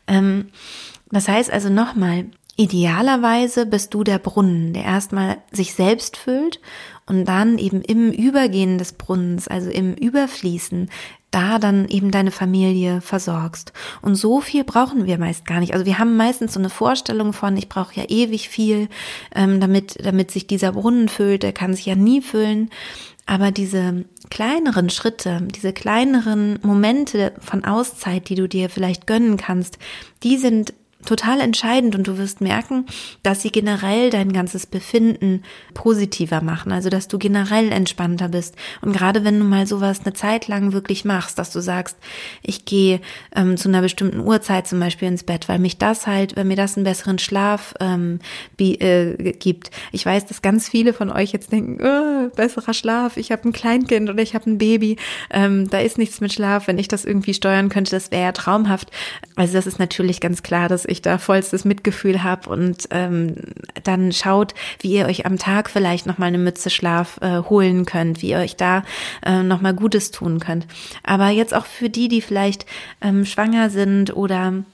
Ähm, 0.06 0.48
das 1.10 1.28
heißt 1.28 1.50
also 1.50 1.70
nochmal, 1.70 2.26
Idealerweise 2.56 3.64
bist 3.66 3.94
du 3.94 4.04
der 4.04 4.18
Brunnen, 4.18 4.72
der 4.72 4.84
erstmal 4.84 5.38
sich 5.50 5.74
selbst 5.74 6.16
füllt 6.16 6.60
und 7.06 7.24
dann 7.24 7.58
eben 7.58 7.82
im 7.82 8.12
Übergehen 8.12 8.78
des 8.78 8.92
Brunnens, 8.92 9.48
also 9.48 9.70
im 9.70 9.94
Überfließen, 9.94 10.90
da 11.30 11.58
dann 11.58 11.88
eben 11.88 12.10
deine 12.10 12.30
Familie 12.30 13.00
versorgst. 13.00 13.72
Und 14.02 14.16
so 14.16 14.40
viel 14.40 14.64
brauchen 14.64 15.06
wir 15.06 15.18
meist 15.18 15.46
gar 15.46 15.60
nicht. 15.60 15.72
Also 15.72 15.86
wir 15.86 15.98
haben 15.98 16.16
meistens 16.16 16.54
so 16.54 16.58
eine 16.58 16.70
Vorstellung 16.70 17.32
von, 17.32 17.56
ich 17.56 17.68
brauche 17.68 17.94
ja 17.94 18.04
ewig 18.08 18.48
viel, 18.48 18.88
ähm, 19.34 19.60
damit, 19.60 20.04
damit 20.04 20.30
sich 20.30 20.46
dieser 20.46 20.72
Brunnen 20.72 21.08
füllt, 21.08 21.42
der 21.42 21.52
kann 21.52 21.74
sich 21.74 21.86
ja 21.86 21.94
nie 21.94 22.20
füllen. 22.20 22.70
Aber 23.26 23.52
diese 23.52 24.04
kleineren 24.28 24.90
Schritte, 24.90 25.46
diese 25.54 25.72
kleineren 25.72 26.58
Momente 26.62 27.32
von 27.38 27.64
Auszeit, 27.64 28.28
die 28.28 28.34
du 28.34 28.48
dir 28.48 28.68
vielleicht 28.68 29.06
gönnen 29.06 29.36
kannst, 29.36 29.78
die 30.24 30.36
sind 30.36 30.74
total 31.04 31.40
entscheidend 31.40 31.94
und 31.94 32.06
du 32.06 32.18
wirst 32.18 32.40
merken, 32.40 32.86
dass 33.22 33.42
sie 33.42 33.50
generell 33.50 34.10
dein 34.10 34.32
ganzes 34.32 34.66
Befinden 34.66 35.42
positiver 35.74 36.42
machen, 36.42 36.72
also 36.72 36.90
dass 36.90 37.08
du 37.08 37.18
generell 37.18 37.72
entspannter 37.72 38.28
bist. 38.28 38.56
Und 38.82 38.92
gerade 38.92 39.24
wenn 39.24 39.38
du 39.38 39.44
mal 39.44 39.66
sowas 39.66 40.00
eine 40.04 40.12
Zeit 40.12 40.48
lang 40.48 40.72
wirklich 40.72 41.04
machst, 41.04 41.38
dass 41.38 41.52
du 41.52 41.60
sagst, 41.60 41.96
ich 42.42 42.64
gehe 42.64 43.00
ähm, 43.34 43.56
zu 43.56 43.68
einer 43.68 43.80
bestimmten 43.80 44.20
Uhrzeit 44.20 44.66
zum 44.66 44.80
Beispiel 44.80 45.08
ins 45.08 45.22
Bett, 45.22 45.48
weil 45.48 45.58
mich 45.58 45.78
das 45.78 46.06
halt, 46.06 46.36
wenn 46.36 46.48
mir 46.48 46.56
das 46.56 46.76
einen 46.76 46.84
besseren 46.84 47.18
Schlaf 47.18 47.74
ähm, 47.80 48.18
äh, 48.58 49.32
gibt. 49.32 49.70
Ich 49.92 50.04
weiß, 50.04 50.26
dass 50.26 50.42
ganz 50.42 50.68
viele 50.68 50.92
von 50.92 51.10
euch 51.10 51.32
jetzt 51.32 51.52
denken, 51.52 51.78
oh, 51.82 52.28
besserer 52.34 52.74
Schlaf, 52.74 53.16
ich 53.16 53.32
habe 53.32 53.48
ein 53.48 53.52
Kleinkind 53.52 54.10
oder 54.10 54.22
ich 54.22 54.34
habe 54.34 54.50
ein 54.50 54.58
Baby, 54.58 54.96
ähm, 55.30 55.68
da 55.70 55.80
ist 55.80 55.98
nichts 55.98 56.20
mit 56.20 56.32
Schlaf. 56.32 56.66
Wenn 56.66 56.78
ich 56.78 56.88
das 56.88 57.04
irgendwie 57.04 57.34
steuern 57.34 57.68
könnte, 57.68 57.90
das 57.92 58.10
wäre 58.10 58.22
ja 58.22 58.32
traumhaft. 58.32 58.90
Also 59.36 59.54
das 59.54 59.66
ist 59.66 59.78
natürlich 59.78 60.20
ganz 60.20 60.42
klar, 60.42 60.68
dass 60.68 60.84
ich 60.90 61.02
da 61.02 61.18
vollstes 61.18 61.64
Mitgefühl 61.64 62.22
habe 62.22 62.48
und 62.50 62.88
ähm, 62.90 63.34
dann 63.82 64.12
schaut, 64.12 64.54
wie 64.80 64.92
ihr 64.92 65.06
euch 65.06 65.26
am 65.26 65.38
Tag 65.38 65.70
vielleicht 65.70 66.06
nochmal 66.06 66.28
eine 66.28 66.38
Mütze 66.38 66.70
Schlaf 66.70 67.18
äh, 67.20 67.42
holen 67.48 67.86
könnt, 67.86 68.22
wie 68.22 68.30
ihr 68.30 68.38
euch 68.38 68.56
da 68.56 68.82
äh, 69.24 69.42
nochmal 69.42 69.74
Gutes 69.74 70.10
tun 70.10 70.40
könnt. 70.40 70.66
Aber 71.02 71.28
jetzt 71.28 71.54
auch 71.54 71.66
für 71.66 71.90
die, 71.90 72.08
die 72.08 72.20
vielleicht 72.20 72.66
ähm, 73.00 73.24
schwanger 73.24 73.70
sind 73.70 74.14
oder 74.16 74.64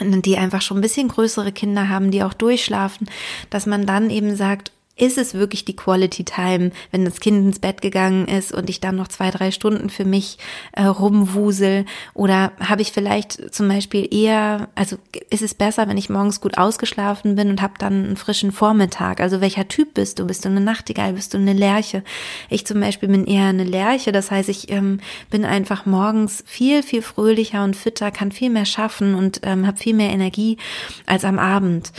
die 0.00 0.38
einfach 0.38 0.62
schon 0.62 0.78
ein 0.78 0.82
bisschen 0.82 1.08
größere 1.08 1.52
Kinder 1.52 1.88
haben, 1.88 2.10
die 2.10 2.22
auch 2.22 2.32
durchschlafen, 2.32 3.08
dass 3.50 3.66
man 3.66 3.86
dann 3.86 4.10
eben 4.10 4.36
sagt, 4.36 4.72
ist 4.96 5.16
es 5.16 5.32
wirklich 5.34 5.64
die 5.64 5.74
Quality 5.74 6.24
Time, 6.24 6.70
wenn 6.90 7.04
das 7.04 7.20
Kind 7.20 7.46
ins 7.46 7.58
Bett 7.58 7.80
gegangen 7.80 8.28
ist 8.28 8.52
und 8.52 8.68
ich 8.68 8.78
dann 8.78 8.96
noch 8.96 9.08
zwei, 9.08 9.30
drei 9.30 9.50
Stunden 9.50 9.88
für 9.88 10.04
mich 10.04 10.36
äh, 10.72 10.84
rumwusel? 10.84 11.86
Oder 12.12 12.52
habe 12.60 12.82
ich 12.82 12.92
vielleicht 12.92 13.54
zum 13.54 13.68
Beispiel 13.68 14.06
eher, 14.14 14.68
also 14.74 14.96
ist 15.30 15.42
es 15.42 15.54
besser, 15.54 15.88
wenn 15.88 15.96
ich 15.96 16.10
morgens 16.10 16.42
gut 16.42 16.58
ausgeschlafen 16.58 17.36
bin 17.36 17.48
und 17.48 17.62
habe 17.62 17.74
dann 17.78 18.04
einen 18.04 18.16
frischen 18.16 18.52
Vormittag? 18.52 19.20
Also 19.20 19.40
welcher 19.40 19.66
Typ 19.66 19.94
bist 19.94 20.18
du? 20.18 20.26
Bist 20.26 20.44
du 20.44 20.50
eine 20.50 20.60
Nachtigall? 20.60 21.14
Bist 21.14 21.32
du 21.32 21.38
eine 21.38 21.54
Lerche? 21.54 22.04
Ich 22.50 22.66
zum 22.66 22.80
Beispiel 22.80 23.08
bin 23.08 23.24
eher 23.24 23.46
eine 23.46 23.64
Lerche, 23.64 24.12
das 24.12 24.30
heißt, 24.30 24.50
ich 24.50 24.70
ähm, 24.70 25.00
bin 25.30 25.46
einfach 25.46 25.86
morgens 25.86 26.44
viel, 26.46 26.82
viel 26.82 27.02
fröhlicher 27.02 27.64
und 27.64 27.76
fitter, 27.76 28.10
kann 28.10 28.30
viel 28.30 28.50
mehr 28.50 28.66
schaffen 28.66 29.14
und 29.14 29.40
ähm, 29.44 29.66
habe 29.66 29.78
viel 29.78 29.94
mehr 29.94 30.10
Energie 30.10 30.58
als 31.06 31.24
am 31.24 31.38
Abend. 31.38 31.92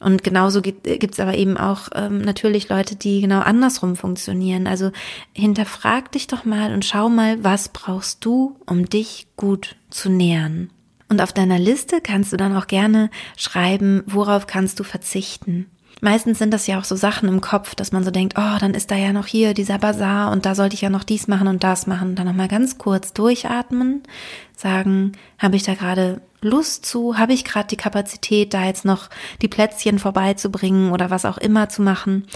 Und 0.00 0.24
genauso 0.24 0.62
gibt 0.62 0.86
es 0.86 1.20
aber 1.20 1.34
eben 1.34 1.58
auch 1.58 1.90
ähm, 1.94 2.22
natürlich 2.22 2.39
natürlich 2.40 2.70
Leute, 2.70 2.96
die 2.96 3.20
genau 3.20 3.40
andersrum 3.40 3.96
funktionieren. 3.96 4.66
Also 4.66 4.92
hinterfrag 5.34 6.10
dich 6.12 6.26
doch 6.26 6.46
mal 6.46 6.72
und 6.72 6.86
schau 6.86 7.10
mal, 7.10 7.44
was 7.44 7.68
brauchst 7.68 8.24
du, 8.24 8.56
um 8.64 8.88
dich 8.88 9.28
gut 9.36 9.76
zu 9.90 10.08
nähern. 10.08 10.70
Und 11.10 11.20
auf 11.20 11.34
deiner 11.34 11.58
Liste 11.58 12.00
kannst 12.00 12.32
du 12.32 12.38
dann 12.38 12.56
auch 12.56 12.66
gerne 12.66 13.10
schreiben, 13.36 14.02
worauf 14.06 14.46
kannst 14.46 14.80
du 14.80 14.84
verzichten. 14.84 15.66
Meistens 16.00 16.38
sind 16.38 16.52
das 16.52 16.66
ja 16.66 16.78
auch 16.78 16.84
so 16.84 16.96
Sachen 16.96 17.28
im 17.28 17.40
Kopf, 17.40 17.74
dass 17.74 17.92
man 17.92 18.04
so 18.04 18.10
denkt, 18.10 18.34
oh, 18.38 18.58
dann 18.58 18.74
ist 18.74 18.90
da 18.90 18.96
ja 18.96 19.12
noch 19.12 19.26
hier 19.26 19.54
dieser 19.54 19.78
Bazar 19.78 20.32
und 20.32 20.46
da 20.46 20.54
sollte 20.54 20.74
ich 20.74 20.80
ja 20.80 20.90
noch 20.90 21.04
dies 21.04 21.28
machen 21.28 21.48
und 21.48 21.62
das 21.62 21.86
machen. 21.86 22.14
Dann 22.14 22.26
nochmal 22.26 22.48
ganz 22.48 22.78
kurz 22.78 23.12
durchatmen, 23.12 24.02
sagen, 24.56 25.12
habe 25.38 25.56
ich 25.56 25.62
da 25.62 25.74
gerade 25.74 26.22
Lust 26.40 26.86
zu? 26.86 27.18
Habe 27.18 27.34
ich 27.34 27.44
gerade 27.44 27.68
die 27.68 27.76
Kapazität, 27.76 28.54
da 28.54 28.64
jetzt 28.64 28.84
noch 28.84 29.10
die 29.42 29.48
Plätzchen 29.48 29.98
vorbeizubringen 29.98 30.92
oder 30.92 31.10
was 31.10 31.24
auch 31.24 31.38
immer 31.38 31.68
zu 31.68 31.82
machen? 31.82 32.26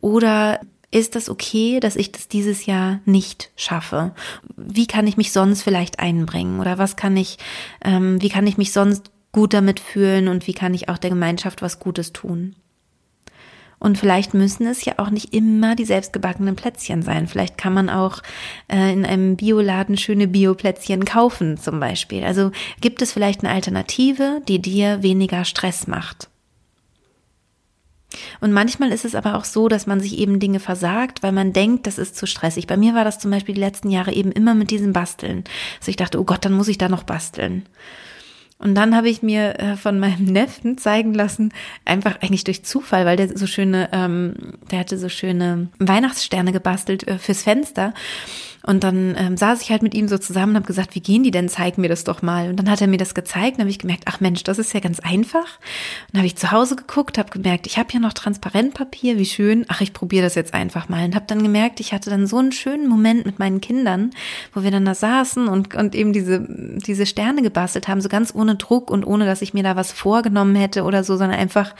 Oder 0.00 0.60
ist 0.90 1.14
das 1.14 1.28
okay, 1.28 1.80
dass 1.80 1.96
ich 1.96 2.12
das 2.12 2.28
dieses 2.28 2.66
Jahr 2.66 3.00
nicht 3.04 3.50
schaffe? 3.56 4.14
Wie 4.56 4.86
kann 4.86 5.06
ich 5.06 5.16
mich 5.16 5.32
sonst 5.32 5.62
vielleicht 5.62 5.98
einbringen? 5.98 6.60
Oder 6.60 6.78
was 6.78 6.96
kann 6.96 7.16
ich, 7.16 7.38
ähm, 7.84 8.20
wie 8.20 8.28
kann 8.28 8.46
ich 8.46 8.58
mich 8.58 8.72
sonst 8.72 9.10
gut 9.32 9.52
damit 9.52 9.80
fühlen 9.80 10.28
und 10.28 10.46
wie 10.46 10.54
kann 10.54 10.74
ich 10.74 10.88
auch 10.88 10.98
der 10.98 11.10
Gemeinschaft 11.10 11.60
was 11.60 11.78
Gutes 11.78 12.12
tun? 12.12 12.56
Und 13.78 13.98
vielleicht 13.98 14.32
müssen 14.32 14.66
es 14.66 14.84
ja 14.84 14.94
auch 14.96 15.10
nicht 15.10 15.34
immer 15.34 15.76
die 15.76 15.84
selbstgebackenen 15.84 16.56
Plätzchen 16.56 17.02
sein. 17.02 17.28
Vielleicht 17.28 17.58
kann 17.58 17.74
man 17.74 17.90
auch 17.90 18.22
äh, 18.68 18.92
in 18.92 19.04
einem 19.04 19.36
Bioladen 19.36 19.98
schöne 19.98 20.28
Bioplätzchen 20.28 21.04
kaufen 21.04 21.58
zum 21.58 21.78
Beispiel. 21.78 22.24
Also 22.24 22.52
gibt 22.80 23.02
es 23.02 23.12
vielleicht 23.12 23.44
eine 23.44 23.52
Alternative, 23.52 24.40
die 24.48 24.60
dir 24.60 25.02
weniger 25.02 25.44
Stress 25.44 25.86
macht. 25.86 26.28
Und 28.40 28.52
manchmal 28.52 28.92
ist 28.92 29.04
es 29.04 29.14
aber 29.14 29.34
auch 29.34 29.44
so, 29.44 29.68
dass 29.68 29.86
man 29.86 30.00
sich 30.00 30.18
eben 30.18 30.40
Dinge 30.40 30.60
versagt, 30.60 31.22
weil 31.22 31.32
man 31.32 31.52
denkt, 31.52 31.86
das 31.86 31.98
ist 31.98 32.16
zu 32.16 32.26
stressig. 32.26 32.66
Bei 32.66 32.76
mir 32.76 32.94
war 32.94 33.04
das 33.04 33.18
zum 33.18 33.30
Beispiel 33.30 33.54
die 33.54 33.60
letzten 33.60 33.90
Jahre 33.90 34.12
eben 34.12 34.32
immer 34.32 34.54
mit 34.54 34.70
diesem 34.70 34.92
Basteln. 34.92 35.44
Also 35.80 35.90
ich 35.90 35.96
dachte, 35.96 36.18
oh 36.18 36.24
Gott, 36.24 36.44
dann 36.44 36.54
muss 36.54 36.68
ich 36.68 36.78
da 36.78 36.88
noch 36.88 37.02
basteln. 37.02 37.66
Und 38.58 38.74
dann 38.74 38.96
habe 38.96 39.08
ich 39.08 39.22
mir 39.22 39.58
äh, 39.58 39.76
von 39.76 39.98
meinem 39.98 40.24
Neffen 40.32 40.78
zeigen 40.78 41.14
lassen, 41.14 41.52
einfach 41.84 42.20
eigentlich 42.22 42.44
durch 42.44 42.64
Zufall, 42.64 43.04
weil 43.04 43.16
der 43.16 43.36
so 43.36 43.46
schöne, 43.46 43.88
ähm, 43.92 44.54
der 44.70 44.80
hatte 44.80 44.98
so 44.98 45.08
schöne 45.08 45.68
Weihnachtssterne 45.78 46.52
gebastelt 46.52 47.06
äh, 47.06 47.18
fürs 47.18 47.42
Fenster. 47.42 47.92
Und 48.66 48.82
dann 48.82 49.14
ähm, 49.16 49.36
saß 49.36 49.62
ich 49.62 49.70
halt 49.70 49.82
mit 49.82 49.94
ihm 49.94 50.08
so 50.08 50.18
zusammen 50.18 50.50
und 50.50 50.56
habe 50.56 50.66
gesagt, 50.66 50.96
wie 50.96 51.00
gehen 51.00 51.22
die 51.22 51.30
denn? 51.30 51.48
Zeig 51.48 51.78
mir 51.78 51.88
das 51.88 52.02
doch 52.02 52.20
mal. 52.20 52.50
Und 52.50 52.56
dann 52.56 52.68
hat 52.68 52.80
er 52.80 52.88
mir 52.88 52.98
das 52.98 53.14
gezeigt 53.14 53.56
und 53.56 53.60
habe 53.60 53.70
ich 53.70 53.78
gemerkt, 53.78 54.02
ach 54.06 54.18
Mensch, 54.18 54.42
das 54.42 54.58
ist 54.58 54.74
ja 54.74 54.80
ganz 54.80 54.98
einfach. 54.98 55.36
Und 55.38 56.12
dann 56.12 56.18
habe 56.18 56.26
ich 56.26 56.36
zu 56.36 56.50
Hause 56.50 56.74
geguckt, 56.74 57.16
habe 57.16 57.30
gemerkt, 57.30 57.68
ich 57.68 57.78
habe 57.78 57.88
hier 57.92 58.00
noch 58.00 58.12
Transparentpapier, 58.12 59.18
wie 59.18 59.24
schön. 59.24 59.64
Ach, 59.68 59.80
ich 59.80 59.92
probiere 59.92 60.24
das 60.24 60.34
jetzt 60.34 60.52
einfach 60.52 60.88
mal. 60.88 61.04
Und 61.04 61.14
habe 61.14 61.26
dann 61.28 61.42
gemerkt, 61.42 61.78
ich 61.78 61.92
hatte 61.92 62.10
dann 62.10 62.26
so 62.26 62.38
einen 62.38 62.50
schönen 62.50 62.88
Moment 62.88 63.24
mit 63.24 63.38
meinen 63.38 63.60
Kindern, 63.60 64.10
wo 64.52 64.64
wir 64.64 64.72
dann 64.72 64.84
da 64.84 64.94
saßen 64.94 65.46
und, 65.46 65.76
und 65.76 65.94
eben 65.94 66.12
diese, 66.12 66.44
diese 66.48 67.06
Sterne 67.06 67.42
gebastelt 67.42 67.86
haben, 67.86 68.00
so 68.00 68.08
ganz 68.08 68.34
ohne 68.34 68.56
Druck 68.56 68.90
und 68.90 69.06
ohne, 69.06 69.26
dass 69.26 69.42
ich 69.42 69.54
mir 69.54 69.62
da 69.62 69.76
was 69.76 69.92
vorgenommen 69.92 70.56
hätte 70.56 70.82
oder 70.82 71.04
so, 71.04 71.16
sondern 71.16 71.38
einfach, 71.38 71.72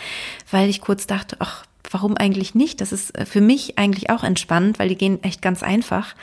weil 0.52 0.68
ich 0.68 0.80
kurz 0.80 1.08
dachte, 1.08 1.36
ach, 1.40 1.64
warum 1.90 2.16
eigentlich 2.16 2.54
nicht? 2.54 2.80
Das 2.80 2.92
ist 2.92 3.16
äh, 3.16 3.26
für 3.26 3.40
mich 3.40 3.78
eigentlich 3.78 4.10
auch 4.10 4.24
entspannt, 4.24 4.78
weil 4.78 4.88
die 4.88 4.96
gehen 4.96 5.22
echt 5.22 5.42
ganz 5.42 5.62
einfach. 5.62 6.14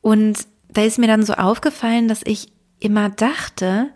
Und 0.00 0.46
da 0.68 0.82
ist 0.82 0.98
mir 0.98 1.06
dann 1.06 1.24
so 1.24 1.34
aufgefallen, 1.34 2.08
dass 2.08 2.22
ich 2.24 2.52
immer 2.80 3.08
dachte, 3.08 3.90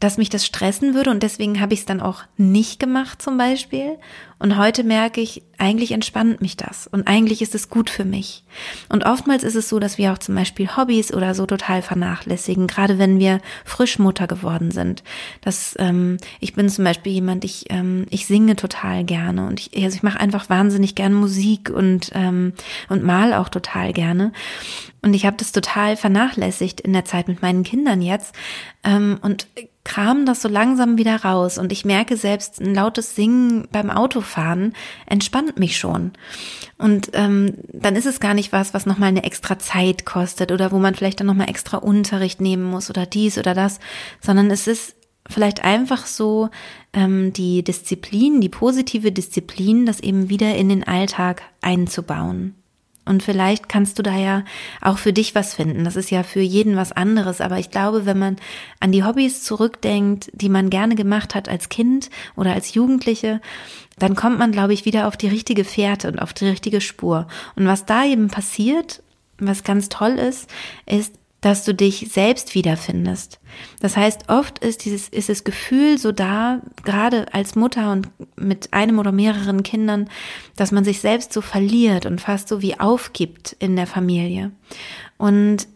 dass 0.00 0.18
mich 0.18 0.28
das 0.28 0.44
stressen 0.44 0.94
würde 0.94 1.10
und 1.10 1.22
deswegen 1.22 1.60
habe 1.60 1.72
ich 1.72 1.80
es 1.80 1.86
dann 1.86 2.00
auch 2.00 2.24
nicht 2.36 2.78
gemacht 2.78 3.22
zum 3.22 3.38
Beispiel. 3.38 3.98
Und 4.44 4.58
heute 4.58 4.84
merke 4.84 5.22
ich, 5.22 5.42
eigentlich 5.56 5.92
entspannt 5.92 6.42
mich 6.42 6.54
das 6.54 6.86
und 6.86 7.08
eigentlich 7.08 7.40
ist 7.40 7.54
es 7.54 7.70
gut 7.70 7.88
für 7.88 8.04
mich. 8.04 8.44
Und 8.90 9.06
oftmals 9.06 9.42
ist 9.42 9.54
es 9.54 9.70
so, 9.70 9.78
dass 9.78 9.96
wir 9.96 10.12
auch 10.12 10.18
zum 10.18 10.34
Beispiel 10.34 10.76
Hobbys 10.76 11.14
oder 11.14 11.34
so 11.34 11.46
total 11.46 11.80
vernachlässigen, 11.80 12.66
gerade 12.66 12.98
wenn 12.98 13.18
wir 13.18 13.40
Frischmutter 13.64 14.26
geworden 14.26 14.70
sind. 14.70 15.02
Das, 15.40 15.74
ähm, 15.78 16.18
ich 16.40 16.52
bin 16.52 16.68
zum 16.68 16.84
Beispiel 16.84 17.12
jemand, 17.12 17.42
ich, 17.46 17.70
ähm, 17.70 18.04
ich 18.10 18.26
singe 18.26 18.54
total 18.54 19.04
gerne 19.04 19.46
und 19.46 19.60
ich, 19.60 19.82
also 19.82 19.96
ich 19.96 20.02
mache 20.02 20.20
einfach 20.20 20.50
wahnsinnig 20.50 20.94
gern 20.94 21.14
Musik 21.14 21.70
und, 21.70 22.10
ähm, 22.12 22.52
und 22.90 23.02
mal 23.02 23.32
auch 23.32 23.48
total 23.48 23.94
gerne. 23.94 24.30
Und 25.00 25.14
ich 25.14 25.24
habe 25.24 25.38
das 25.38 25.52
total 25.52 25.96
vernachlässigt 25.96 26.82
in 26.82 26.92
der 26.92 27.06
Zeit 27.06 27.28
mit 27.28 27.40
meinen 27.40 27.62
Kindern 27.62 28.02
jetzt. 28.02 28.34
Ähm, 28.84 29.18
und 29.22 29.46
kram 29.84 30.24
das 30.24 30.40
so 30.40 30.48
langsam 30.48 30.96
wieder 30.96 31.22
raus 31.22 31.58
und 31.58 31.70
ich 31.70 31.84
merke 31.84 32.16
selbst 32.16 32.60
ein 32.60 32.74
lautes 32.74 33.14
Singen 33.14 33.68
beim 33.70 33.90
Autofahren 33.90 34.33
entspannt 35.06 35.58
mich 35.58 35.76
schon. 35.76 36.12
Und 36.78 37.10
ähm, 37.14 37.54
dann 37.72 37.96
ist 37.96 38.06
es 38.06 38.20
gar 38.20 38.34
nicht 38.34 38.52
was, 38.52 38.74
was 38.74 38.86
nochmal 38.86 39.08
eine 39.08 39.24
extra 39.24 39.58
Zeit 39.58 40.04
kostet 40.04 40.52
oder 40.52 40.72
wo 40.72 40.78
man 40.78 40.94
vielleicht 40.94 41.20
dann 41.20 41.26
nochmal 41.26 41.48
extra 41.50 41.78
Unterricht 41.78 42.40
nehmen 42.40 42.64
muss 42.64 42.90
oder 42.90 43.06
dies 43.06 43.38
oder 43.38 43.54
das, 43.54 43.80
sondern 44.20 44.50
es 44.50 44.66
ist 44.66 44.96
vielleicht 45.28 45.64
einfach 45.64 46.06
so 46.06 46.50
ähm, 46.92 47.32
die 47.32 47.62
Disziplin, 47.62 48.40
die 48.40 48.48
positive 48.48 49.12
Disziplin, 49.12 49.86
das 49.86 50.00
eben 50.00 50.28
wieder 50.28 50.54
in 50.54 50.68
den 50.68 50.84
Alltag 50.84 51.42
einzubauen. 51.60 52.54
Und 53.04 53.22
vielleicht 53.22 53.68
kannst 53.68 53.98
du 53.98 54.02
da 54.02 54.16
ja 54.16 54.44
auch 54.80 54.98
für 54.98 55.12
dich 55.12 55.34
was 55.34 55.54
finden. 55.54 55.84
Das 55.84 55.96
ist 55.96 56.10
ja 56.10 56.22
für 56.22 56.40
jeden 56.40 56.76
was 56.76 56.92
anderes. 56.92 57.40
Aber 57.40 57.58
ich 57.58 57.70
glaube, 57.70 58.06
wenn 58.06 58.18
man 58.18 58.36
an 58.80 58.92
die 58.92 59.04
Hobbys 59.04 59.42
zurückdenkt, 59.42 60.30
die 60.32 60.48
man 60.48 60.70
gerne 60.70 60.94
gemacht 60.94 61.34
hat 61.34 61.48
als 61.48 61.68
Kind 61.68 62.10
oder 62.34 62.52
als 62.52 62.74
Jugendliche, 62.74 63.40
dann 63.98 64.14
kommt 64.14 64.38
man, 64.38 64.52
glaube 64.52 64.72
ich, 64.72 64.84
wieder 64.84 65.06
auf 65.06 65.16
die 65.16 65.28
richtige 65.28 65.64
Fährte 65.64 66.08
und 66.08 66.18
auf 66.18 66.32
die 66.32 66.46
richtige 66.46 66.80
Spur. 66.80 67.26
Und 67.56 67.66
was 67.66 67.84
da 67.84 68.04
eben 68.04 68.28
passiert, 68.28 69.02
was 69.38 69.64
ganz 69.64 69.88
toll 69.88 70.12
ist, 70.12 70.48
ist, 70.86 71.14
dass 71.44 71.62
du 71.62 71.74
dich 71.74 72.08
selbst 72.10 72.54
wiederfindest. 72.54 73.38
Das 73.78 73.98
heißt, 73.98 74.30
oft 74.30 74.60
ist 74.60 74.86
dieses, 74.86 75.10
ist 75.10 75.28
das 75.28 75.44
Gefühl 75.44 75.98
so 75.98 76.10
da, 76.10 76.62
gerade 76.84 77.34
als 77.34 77.54
Mutter 77.54 77.92
und 77.92 78.08
mit 78.34 78.72
einem 78.72 78.98
oder 78.98 79.12
mehreren 79.12 79.62
Kindern, 79.62 80.08
dass 80.56 80.72
man 80.72 80.84
sich 80.84 81.00
selbst 81.00 81.34
so 81.34 81.42
verliert 81.42 82.06
und 82.06 82.22
fast 82.22 82.48
so 82.48 82.62
wie 82.62 82.80
aufgibt 82.80 83.56
in 83.58 83.76
der 83.76 83.86
Familie. 83.86 84.52
Und 85.18 85.68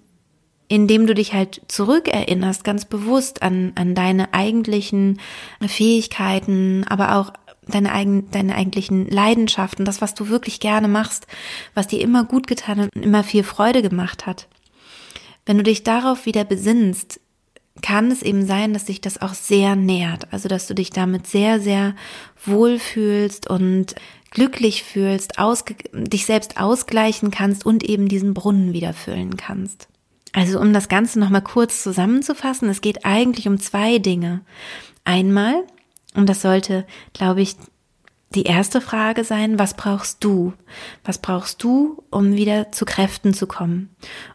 indem 0.68 1.06
du 1.06 1.14
dich 1.14 1.34
halt 1.34 1.60
zurückerinnerst, 1.68 2.64
ganz 2.64 2.86
bewusst 2.86 3.42
an, 3.42 3.72
an 3.74 3.94
deine 3.94 4.32
eigentlichen 4.32 5.20
Fähigkeiten, 5.60 6.86
aber 6.88 7.16
auch 7.16 7.34
deine, 7.66 7.92
eigen, 7.92 8.30
deine 8.30 8.54
eigentlichen 8.54 9.06
Leidenschaften, 9.06 9.84
das, 9.84 10.00
was 10.00 10.14
du 10.14 10.28
wirklich 10.28 10.60
gerne 10.60 10.88
machst, 10.88 11.26
was 11.74 11.88
dir 11.88 12.00
immer 12.00 12.24
gut 12.24 12.46
getan 12.46 12.80
und 12.80 12.96
immer 12.96 13.22
viel 13.22 13.44
Freude 13.44 13.82
gemacht 13.82 14.24
hat. 14.24 14.48
Wenn 15.48 15.56
du 15.56 15.62
dich 15.62 15.82
darauf 15.82 16.26
wieder 16.26 16.44
besinnst, 16.44 17.20
kann 17.80 18.10
es 18.10 18.20
eben 18.20 18.44
sein, 18.44 18.74
dass 18.74 18.84
sich 18.84 19.00
das 19.00 19.22
auch 19.22 19.32
sehr 19.32 19.76
nährt. 19.76 20.30
Also, 20.30 20.46
dass 20.46 20.66
du 20.66 20.74
dich 20.74 20.90
damit 20.90 21.26
sehr, 21.26 21.58
sehr 21.58 21.94
wohl 22.44 22.78
fühlst 22.78 23.48
und 23.48 23.94
glücklich 24.30 24.82
fühlst, 24.82 25.36
dich 25.94 26.26
selbst 26.26 26.60
ausgleichen 26.60 27.30
kannst 27.30 27.64
und 27.64 27.82
eben 27.82 28.10
diesen 28.10 28.34
Brunnen 28.34 28.74
wieder 28.74 28.92
füllen 28.92 29.38
kannst. 29.38 29.88
Also, 30.34 30.60
um 30.60 30.74
das 30.74 30.90
Ganze 30.90 31.18
nochmal 31.18 31.40
kurz 31.40 31.82
zusammenzufassen, 31.82 32.68
es 32.68 32.82
geht 32.82 33.06
eigentlich 33.06 33.48
um 33.48 33.58
zwei 33.58 33.96
Dinge. 33.96 34.42
Einmal, 35.04 35.64
und 36.14 36.28
das 36.28 36.42
sollte, 36.42 36.86
glaube 37.14 37.40
ich, 37.40 37.56
die 38.34 38.42
erste 38.42 38.82
Frage 38.82 39.24
sein, 39.24 39.58
was 39.58 39.74
brauchst 39.74 40.22
du? 40.22 40.52
Was 41.02 41.18
brauchst 41.18 41.62
du, 41.62 42.02
um 42.10 42.34
wieder 42.34 42.70
zu 42.72 42.84
Kräften 42.84 43.32
zu 43.32 43.46
kommen? 43.46 43.88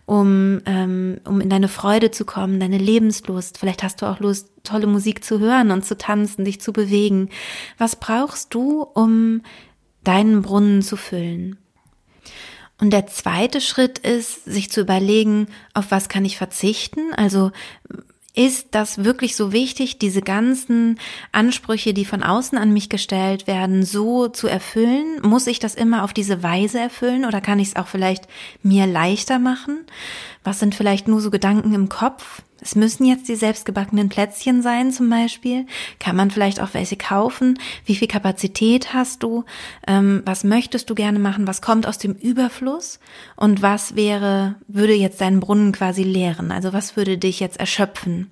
Um, 0.05 0.61
ähm, 0.65 1.19
um 1.25 1.41
in 1.41 1.49
deine 1.49 1.67
Freude 1.67 2.09
zu 2.09 2.25
kommen, 2.25 2.59
deine 2.59 2.79
Lebenslust. 2.79 3.59
Vielleicht 3.59 3.83
hast 3.83 4.01
du 4.01 4.07
auch 4.07 4.19
Lust, 4.19 4.49
tolle 4.63 4.87
Musik 4.87 5.23
zu 5.23 5.39
hören 5.39 5.69
und 5.69 5.85
zu 5.85 5.95
tanzen, 5.95 6.43
dich 6.43 6.59
zu 6.59 6.73
bewegen. 6.73 7.29
Was 7.77 7.95
brauchst 7.95 8.53
du, 8.55 8.81
um 8.81 9.41
deinen 10.03 10.41
Brunnen 10.41 10.81
zu 10.81 10.97
füllen? 10.97 11.57
Und 12.79 12.91
der 12.91 13.05
zweite 13.05 13.61
Schritt 13.61 13.99
ist, 13.99 14.43
sich 14.45 14.71
zu 14.71 14.81
überlegen, 14.81 15.47
auf 15.75 15.91
was 15.91 16.09
kann 16.09 16.25
ich 16.25 16.37
verzichten? 16.37 17.13
Also, 17.15 17.51
ist 18.35 18.69
das 18.71 19.03
wirklich 19.03 19.35
so 19.35 19.51
wichtig, 19.51 19.99
diese 19.99 20.21
ganzen 20.21 20.99
Ansprüche, 21.31 21.93
die 21.93 22.05
von 22.05 22.23
außen 22.23 22.57
an 22.57 22.73
mich 22.73 22.89
gestellt 22.89 23.45
werden, 23.45 23.83
so 23.83 24.27
zu 24.27 24.47
erfüllen? 24.47 25.21
Muss 25.21 25.45
ich 25.45 25.59
das 25.59 25.75
immer 25.75 26.03
auf 26.03 26.13
diese 26.13 26.41
Weise 26.41 26.79
erfüllen 26.79 27.25
oder 27.25 27.41
kann 27.41 27.59
ich 27.59 27.69
es 27.69 27.75
auch 27.75 27.87
vielleicht 27.87 28.27
mir 28.63 28.87
leichter 28.87 29.37
machen? 29.37 29.85
Was 30.43 30.59
sind 30.59 30.73
vielleicht 30.73 31.07
nur 31.07 31.21
so 31.21 31.29
Gedanken 31.29 31.73
im 31.73 31.89
Kopf? 31.89 32.41
Es 32.63 32.75
müssen 32.75 33.05
jetzt 33.05 33.27
die 33.27 33.35
selbstgebackenen 33.35 34.07
Plätzchen 34.07 34.61
sein 34.61 34.91
zum 34.91 35.09
Beispiel. 35.09 35.65
Kann 35.99 36.15
man 36.15 36.31
vielleicht 36.31 36.61
auch 36.61 36.73
welche 36.73 36.95
kaufen? 36.95 37.59
Wie 37.85 37.95
viel 37.95 38.07
Kapazität 38.07 38.93
hast 38.93 39.21
du? 39.21 39.43
Ähm, 39.85 40.23
was 40.25 40.45
möchtest 40.45 40.89
du 40.89 40.95
gerne 40.95 41.19
machen? 41.19 41.45
Was 41.45 41.61
kommt 41.61 41.85
aus 41.85 41.97
dem 41.97 42.13
Überfluss? 42.13 42.99
Und 43.35 43.61
was 43.61 43.97
wäre, 43.97 44.55
würde 44.69 44.93
jetzt 44.93 45.19
deinen 45.19 45.41
Brunnen 45.41 45.73
quasi 45.73 46.03
leeren? 46.03 46.53
Also 46.53 46.71
was 46.71 46.95
würde 46.95 47.17
dich 47.17 47.41
jetzt 47.41 47.59
erschöpfen? 47.59 48.31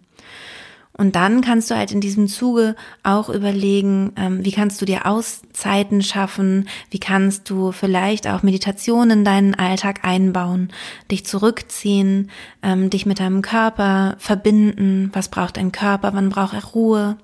Und 0.97 1.15
dann 1.15 1.41
kannst 1.41 1.71
du 1.71 1.75
halt 1.75 1.91
in 1.91 2.01
diesem 2.01 2.27
Zuge 2.27 2.75
auch 3.03 3.29
überlegen, 3.29 4.11
ähm, 4.17 4.43
wie 4.43 4.51
kannst 4.51 4.81
du 4.81 4.85
dir 4.85 5.05
Auszeiten 5.05 6.01
schaffen, 6.01 6.67
wie 6.89 6.99
kannst 6.99 7.49
du 7.49 7.71
vielleicht 7.71 8.27
auch 8.27 8.43
Meditation 8.43 9.09
in 9.09 9.25
deinen 9.25 9.55
Alltag 9.55 10.01
einbauen, 10.03 10.69
dich 11.09 11.25
zurückziehen, 11.25 12.29
ähm, 12.61 12.89
dich 12.89 13.05
mit 13.05 13.19
deinem 13.19 13.41
Körper 13.41 14.15
verbinden. 14.19 15.09
Was 15.13 15.29
braucht 15.29 15.57
dein 15.57 15.71
Körper? 15.71 16.13
Wann 16.13 16.29
braucht 16.29 16.53
er 16.53 16.65
Ruhe? 16.65 17.17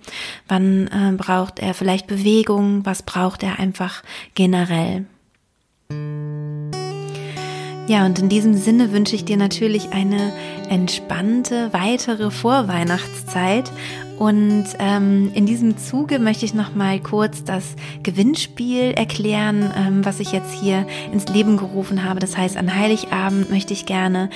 Wann 0.48 0.88
äh, 0.88 1.12
braucht 1.16 1.60
er 1.60 1.74
vielleicht 1.74 2.08
Bewegung? 2.08 2.86
Was 2.86 3.04
braucht 3.04 3.44
er 3.44 3.60
einfach 3.60 4.02
generell? 4.34 5.06
Ja, 7.88 8.06
und 8.06 8.20
in 8.20 8.28
diesem 8.28 8.54
Sinne 8.54 8.92
wünsche 8.92 9.16
ich 9.16 9.24
dir 9.24 9.38
natürlich 9.38 9.92
eine 9.92 10.34
entspannte 10.70 11.70
weitere 11.72 12.32
Vorweihnachtszeit. 12.32 13.72
Und 14.20 14.66
ähm, 14.80 15.32
in 15.34 15.46
diesem 15.46 15.78
Zuge 15.78 16.20
möchte 16.20 16.44
ich 16.44 16.54
noch 16.54 16.76
mal 16.76 17.00
kurz 17.00 17.46
das 17.46 17.76
Gewinnspiel 18.04 18.92
erklären, 18.92 19.72
ähm, 19.78 20.04
was 20.04 20.20
ich 20.20 20.34
jetzt 20.34 20.52
hier 20.54 20.86
ins 21.14 21.28
Leben 21.30 21.56
gerufen 21.56 22.04
habe. 22.04 22.20
Das 22.20 22.36
heißt, 22.36 22.58
an 22.58 22.76
Heiligabend 22.76 23.52
möchte 23.52 23.74
ich 23.74 23.86
gerne 23.86 24.32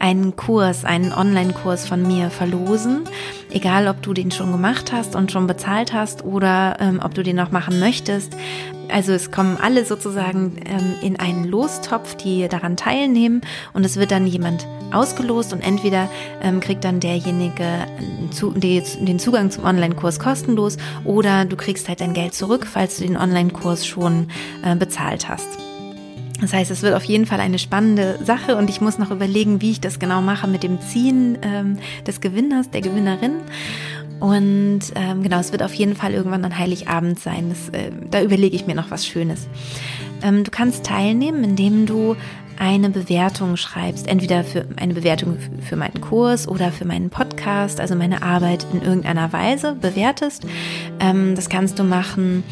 einen 0.00 0.34
Kurs, 0.34 0.84
einen 0.84 1.12
Online-Kurs 1.12 1.86
von 1.86 2.02
mir 2.02 2.30
verlosen. 2.30 3.04
Egal, 3.52 3.86
ob 3.86 4.02
du 4.02 4.14
den 4.14 4.32
schon 4.32 4.50
gemacht 4.50 4.90
hast 4.90 5.14
und 5.14 5.30
schon 5.30 5.46
bezahlt 5.46 5.92
hast 5.92 6.24
oder 6.24 6.78
ähm, 6.80 7.00
ob 7.04 7.14
du 7.14 7.22
den 7.22 7.36
noch 7.36 7.52
machen 7.52 7.78
möchtest. 7.78 8.34
Also 8.90 9.12
es 9.12 9.30
kommen 9.30 9.56
alle 9.60 9.84
sozusagen 9.84 10.56
ähm, 10.64 10.94
in 11.02 11.18
einen 11.18 11.44
Lostopf, 11.44 12.14
die 12.14 12.48
daran 12.48 12.76
teilnehmen 12.76 13.40
und 13.72 13.84
es 13.84 13.96
wird 13.96 14.10
dann 14.10 14.26
jemand 14.26 14.66
ausgelost 14.92 15.52
und 15.52 15.60
entweder 15.60 16.08
ähm, 16.40 16.60
kriegt 16.60 16.84
dann 16.84 17.00
derjenige 17.00 17.64
zu, 18.30 18.52
die, 18.52 18.82
den 19.00 19.18
Zugang 19.18 19.50
zum 19.50 19.64
Online-Kurs 19.64 20.18
kostenlos 20.18 20.76
oder 21.04 21.44
du 21.44 21.56
kriegst 21.56 21.88
halt 21.88 22.00
dein 22.00 22.14
Geld 22.14 22.34
zurück, 22.34 22.66
falls 22.70 22.98
du 22.98 23.04
den 23.04 23.16
Online-Kurs 23.16 23.86
schon 23.86 24.28
äh, 24.62 24.76
bezahlt 24.76 25.28
hast. 25.28 25.48
Das 26.40 26.52
heißt, 26.52 26.70
es 26.70 26.82
wird 26.82 26.94
auf 26.94 27.04
jeden 27.04 27.24
Fall 27.24 27.40
eine 27.40 27.58
spannende 27.58 28.18
Sache 28.22 28.56
und 28.56 28.68
ich 28.68 28.82
muss 28.82 28.98
noch 28.98 29.10
überlegen, 29.10 29.62
wie 29.62 29.70
ich 29.70 29.80
das 29.80 29.98
genau 29.98 30.20
mache 30.20 30.46
mit 30.46 30.62
dem 30.62 30.80
Ziehen 30.80 31.38
ähm, 31.40 31.78
des 32.06 32.20
Gewinners, 32.20 32.70
der 32.70 32.82
Gewinnerin. 32.82 33.40
Und 34.20 34.80
ähm, 34.94 35.22
genau, 35.22 35.38
es 35.38 35.52
wird 35.52 35.62
auf 35.62 35.74
jeden 35.74 35.94
Fall 35.94 36.12
irgendwann 36.12 36.44
an 36.44 36.58
Heiligabend 36.58 37.18
sein. 37.18 37.50
Das, 37.50 37.68
äh, 37.68 37.90
da 38.10 38.22
überlege 38.22 38.56
ich 38.56 38.66
mir 38.66 38.74
noch 38.74 38.90
was 38.90 39.06
Schönes. 39.06 39.46
Ähm, 40.22 40.44
du 40.44 40.50
kannst 40.50 40.84
teilnehmen, 40.84 41.44
indem 41.44 41.86
du 41.86 42.16
eine 42.58 42.88
Bewertung 42.88 43.56
schreibst, 43.56 44.08
entweder 44.08 44.42
für 44.42 44.66
eine 44.76 44.94
Bewertung 44.94 45.36
für 45.60 45.76
meinen 45.76 46.00
Kurs 46.00 46.48
oder 46.48 46.72
für 46.72 46.86
meinen 46.86 47.10
Podcast, 47.10 47.80
also 47.80 47.94
meine 47.94 48.22
Arbeit 48.22 48.66
in 48.72 48.82
irgendeiner 48.82 49.32
Weise 49.32 49.74
bewertest. 49.74 50.46
Ähm, 51.00 51.34
das 51.34 51.48
kannst 51.48 51.78
du 51.78 51.84
machen. 51.84 52.44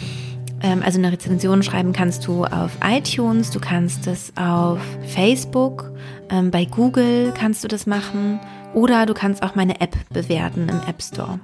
Ähm, 0.62 0.82
also 0.84 0.98
eine 0.98 1.12
Rezension 1.12 1.62
schreiben 1.62 1.92
kannst 1.92 2.26
du 2.26 2.44
auf 2.44 2.72
iTunes, 2.84 3.50
du 3.50 3.60
kannst 3.60 4.06
es 4.06 4.32
auf 4.36 4.80
Facebook, 5.06 5.90
ähm, 6.30 6.50
bei 6.50 6.64
Google 6.66 7.32
kannst 7.36 7.64
du 7.64 7.68
das 7.68 7.86
machen 7.86 8.40
oder 8.74 9.06
du 9.06 9.14
kannst 9.14 9.42
auch 9.42 9.54
meine 9.54 9.80
App 9.80 9.96
bewerten 10.10 10.68
im 10.68 10.82
App 10.88 11.02
Store. 11.02 11.40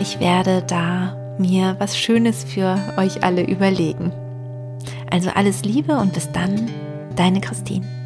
Ich 0.00 0.18
werde 0.18 0.64
da 0.66 1.16
mir 1.38 1.76
was 1.78 1.96
Schönes 1.96 2.42
für 2.42 2.76
euch 2.96 3.22
alle 3.22 3.46
überlegen. 3.46 4.12
Also 5.10 5.30
alles 5.30 5.62
Liebe 5.64 5.96
und 5.96 6.14
bis 6.14 6.30
dann, 6.32 6.68
deine 7.14 7.40
Christine. 7.40 7.97